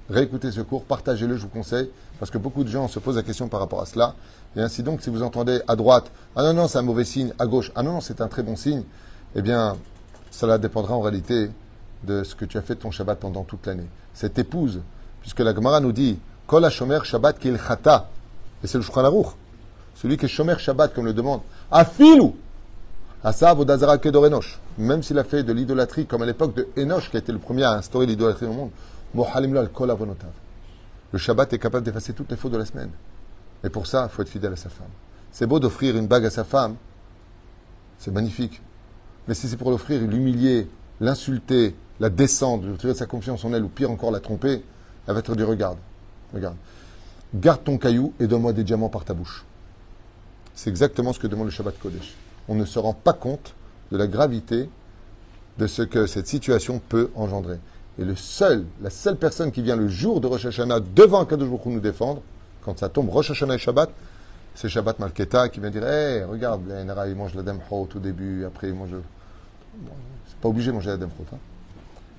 Réécoutez 0.09 0.51
ce 0.51 0.61
cours, 0.61 0.85
partagez-le, 0.85 1.37
je 1.37 1.43
vous 1.43 1.49
conseille. 1.49 1.91
Parce 2.19 2.31
que 2.31 2.39
beaucoup 2.39 2.65
de 2.65 2.69
gens 2.69 2.89
se 2.89 2.99
posent 2.99 3.17
la 3.17 3.23
question 3.23 3.49
par 3.49 3.61
rapport 3.61 3.81
à 3.81 3.87
cela. 3.87 4.15
Et 4.57 4.61
ainsi 4.61 4.83
donc, 4.83 5.03
si 5.03 5.11
vous 5.11 5.23
entendez 5.23 5.61
à 5.67 5.77
droite, 5.77 6.11
ah 6.37 6.43
non, 6.43 6.55
non, 6.55 6.69
c'est 6.69 6.79
un 6.79 6.83
mauvais 6.83 7.05
signe, 7.05 7.33
à 7.39 7.47
gauche, 7.47 7.73
ah 7.75 7.83
non, 7.83 7.95
non, 7.95 8.01
c'est 8.01 8.21
un 8.21 8.29
très 8.29 8.43
bon 8.43 8.57
signe, 8.57 8.85
eh 9.35 9.43
bien, 9.43 9.77
cela 10.31 10.59
dépendra 10.59 10.95
en 10.95 11.01
réalité 11.01 11.51
de 12.05 12.23
ce 12.23 12.35
que 12.35 12.45
tu 12.45 12.57
as 12.57 12.63
fait 12.63 12.77
de 12.77 12.81
ton 12.81 12.91
Shabbat 12.91 13.19
pendant 13.19 13.43
toute 13.43 13.67
l'année. 13.67 13.89
Cette 14.13 14.39
épouse, 14.39 14.81
puisque 15.21 15.41
la 15.41 15.55
Gemara 15.55 15.81
nous 15.81 15.93
dit, 15.93 16.19
Kol 16.47 16.69
Shomer 16.71 17.01
Shabbat 17.05 17.39
Kil 17.39 17.59
Chata, 17.59 18.09
et 18.63 18.67
c'est 18.67 18.79
le 18.79 18.85
Shulchan 18.85 19.35
celui 19.95 20.17
qui 20.17 20.27
est 20.27 20.29
Shomer 20.29 20.59
Shabbat, 20.59 20.93
comme 20.93 21.07
le 21.07 21.13
demande, 21.13 21.41
Afilou, 21.71 22.37
Asa 23.23 23.55
Vodazara 23.55 23.99
Kedorenosh, 23.99 24.59
même 24.77 25.03
s'il 25.03 25.19
a 25.19 25.25
fait 25.25 25.43
de 25.43 25.53
l'idolâtrie, 25.53 26.07
comme 26.07 26.23
à 26.23 26.27
l'époque 26.27 26.55
de 26.55 26.69
Enoch, 26.77 27.09
qui 27.11 27.17
a 27.17 27.21
été 27.21 27.33
le 27.33 27.39
premier 27.39 27.65
à 27.65 27.73
instaurer 27.73 28.07
l'idolâtrie 28.07 28.47
au 28.47 28.53
monde, 28.53 28.71
al. 29.17 29.51
Le 31.13 31.19
Shabbat 31.19 31.53
est 31.53 31.59
capable 31.59 31.85
d'effacer 31.85 32.13
toutes 32.13 32.31
les 32.31 32.37
fautes 32.37 32.53
de 32.53 32.59
la 32.59 32.67
semaine. 32.67 32.91
Et 33.63 33.71
pour 33.71 33.87
ça, 33.87 34.09
il 34.11 34.15
faut 34.15 34.23
être 34.23 34.29
fidèle 34.29 34.53
à 34.53 34.57
sa 34.57 34.69
femme. 34.69 34.89
C'est 35.31 35.47
beau 35.47 35.59
d'offrir 35.61 35.97
une 35.97 36.07
bague 36.07 36.27
à 36.27 36.31
sa 36.31 36.45
femme, 36.45 36.75
c'est 37.99 38.11
magnifique. 38.11 38.61
Mais 39.27 39.35
si 39.35 39.49
c'est 39.49 39.57
pour 39.57 39.71
l'offrir, 39.71 40.01
l'humilier, 40.03 40.69
l'insulter, 41.01 41.75
la 42.01 42.11
descendre, 42.11 42.65
lui 42.65 42.73
retirer 42.73 42.95
sa 42.95 43.07
confiance 43.07 43.45
en 43.45 43.53
elle, 43.55 43.63
ou 43.63 43.69
pire 43.69 43.91
encore 43.91 44.11
la 44.11 44.21
tromper, 44.21 44.63
elle 45.07 45.15
va 45.15 45.23
te 45.23 45.33
dire 45.33 45.49
regarde, 45.49 45.79
regarde, 46.33 46.57
garde 47.35 47.65
ton 47.65 47.79
caillou 47.79 48.13
et 48.21 48.27
donne-moi 48.27 48.53
des 48.53 48.65
diamants 48.65 48.89
par 48.89 49.05
ta 49.05 49.15
bouche. 49.15 49.45
C'est 50.55 50.71
exactement 50.71 51.13
ce 51.13 51.19
que 51.19 51.27
demande 51.27 51.47
le 51.47 51.51
Shabbat 51.51 51.79
Kodesh. 51.79 52.15
On 52.49 52.55
ne 52.55 52.65
se 52.65 52.79
rend 52.79 52.93
pas 52.93 53.13
compte 53.13 53.55
de 53.91 53.97
la 53.97 54.07
gravité 54.07 54.69
de 55.59 55.67
ce 55.67 55.83
que 55.83 56.07
cette 56.07 56.27
situation 56.27 56.81
peut 56.89 57.11
engendrer. 57.15 57.59
Et 57.99 58.05
le 58.05 58.17
seul, 58.17 58.65
la 58.83 58.91
seule 58.91 59.17
personne 59.17 59.53
qui 59.53 59.63
vient 59.63 59.77
le 59.77 59.89
jour 59.89 60.21
de 60.21 60.27
Rosh 60.27 60.47
Hashanah 60.47 60.81
devant 60.81 61.25
Kadosh 61.25 61.49
Baruch 61.49 61.67
nous 61.67 61.81
défendre, 61.81 62.23
quand 62.65 62.79
ça 62.79 62.89
tombe 62.89 63.09
Rosh 63.09 63.31
Hashanah 63.31 63.55
et 63.55 63.59
Shabbat, 63.59 63.91
c'est 64.55 64.69
Shabbat 64.69 64.99
Malketa 64.99 65.49
qui 65.49 65.61
vient 65.61 65.71
dire 65.71 65.87
Hé, 65.87 66.19
hey, 66.19 66.25
regarde, 66.25 66.63
il 67.09 67.17
mange 67.17 67.35
la 67.35 67.43
demchot 67.43 67.89
au 67.95 67.99
début, 67.99 68.45
après 68.45 68.69
il 68.69 68.75
mange. 68.75 68.91
Bon, 68.91 69.93
c'est 70.29 70.39
pas 70.39 70.49
obligé 70.49 70.71
de 70.71 70.77
manger 70.77 70.91
la 70.91 70.97
demchot. 70.97 71.25
Hein. 71.33 71.39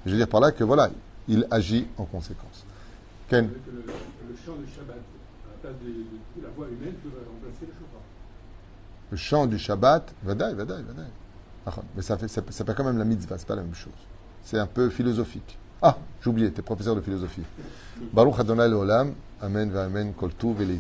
Je 0.06 0.12
veux 0.12 0.18
dire 0.18 0.28
par 0.28 0.41
là 0.41 0.52
que 0.52 0.63
voilà, 0.63 0.89
il 1.28 1.48
agit 1.52 1.88
en 1.98 2.06
conséquence. 2.06 2.65
Le, 3.32 3.42
le, 3.42 3.48
le, 3.48 4.36
chant 4.46 4.56
du 4.56 4.72
Shabbat, 4.72 4.98
à 4.98 5.50
la 5.50 5.58
place 5.62 5.74
de, 5.84 5.88
de, 5.90 5.94
de 6.38 6.44
la 6.44 6.50
voix 6.56 6.68
humaine, 6.68 6.94
peut 7.04 7.10
remplacer 7.10 7.66
le 7.66 7.74
chauffard. 7.74 8.02
Le 9.12 9.18
chant 9.18 9.48
du 9.48 9.58
Shabbat, 9.58 10.14
vadaï, 10.24 10.54
vadaï, 10.54 10.84
vadaï. 10.84 11.08
Mais 11.96 12.02
ça 12.04 12.18
fait, 12.18 12.28
ça, 12.28 12.42
ça 12.50 12.64
fait 12.64 12.76
quand 12.76 12.84
même 12.84 12.98
la 12.98 13.06
mitzvah, 13.06 13.38
c'est 13.38 13.48
pas 13.48 13.56
la 13.56 13.64
même 13.64 13.74
chose. 13.74 13.94
C'est 14.44 14.60
un 14.60 14.68
peu 14.68 14.90
philosophique. 14.90 15.58
Ah, 15.82 15.98
j'ai 16.22 16.30
oublié, 16.30 16.52
tu 16.52 16.60
es 16.60 16.64
professeur 16.64 16.96
de 16.96 17.02
philosophie. 17.02 17.42
Baruch 18.14 18.40
Adonai 18.40 18.74
Olam, 18.74 19.14
Amen, 19.42 19.76
Amen, 19.76 20.14
Kol 20.14 20.34
Tuv 20.36 20.62
et 20.62 20.80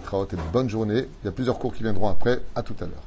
Bonne 0.53 0.69
journée. 0.69 1.07
Il 1.21 1.25
y 1.25 1.29
a 1.29 1.31
plusieurs 1.31 1.59
cours 1.59 1.73
qui 1.73 1.83
viendront 1.83 2.09
après. 2.09 2.41
À 2.55 2.61
tout 2.63 2.75
à 2.79 2.85
l'heure. 2.85 3.03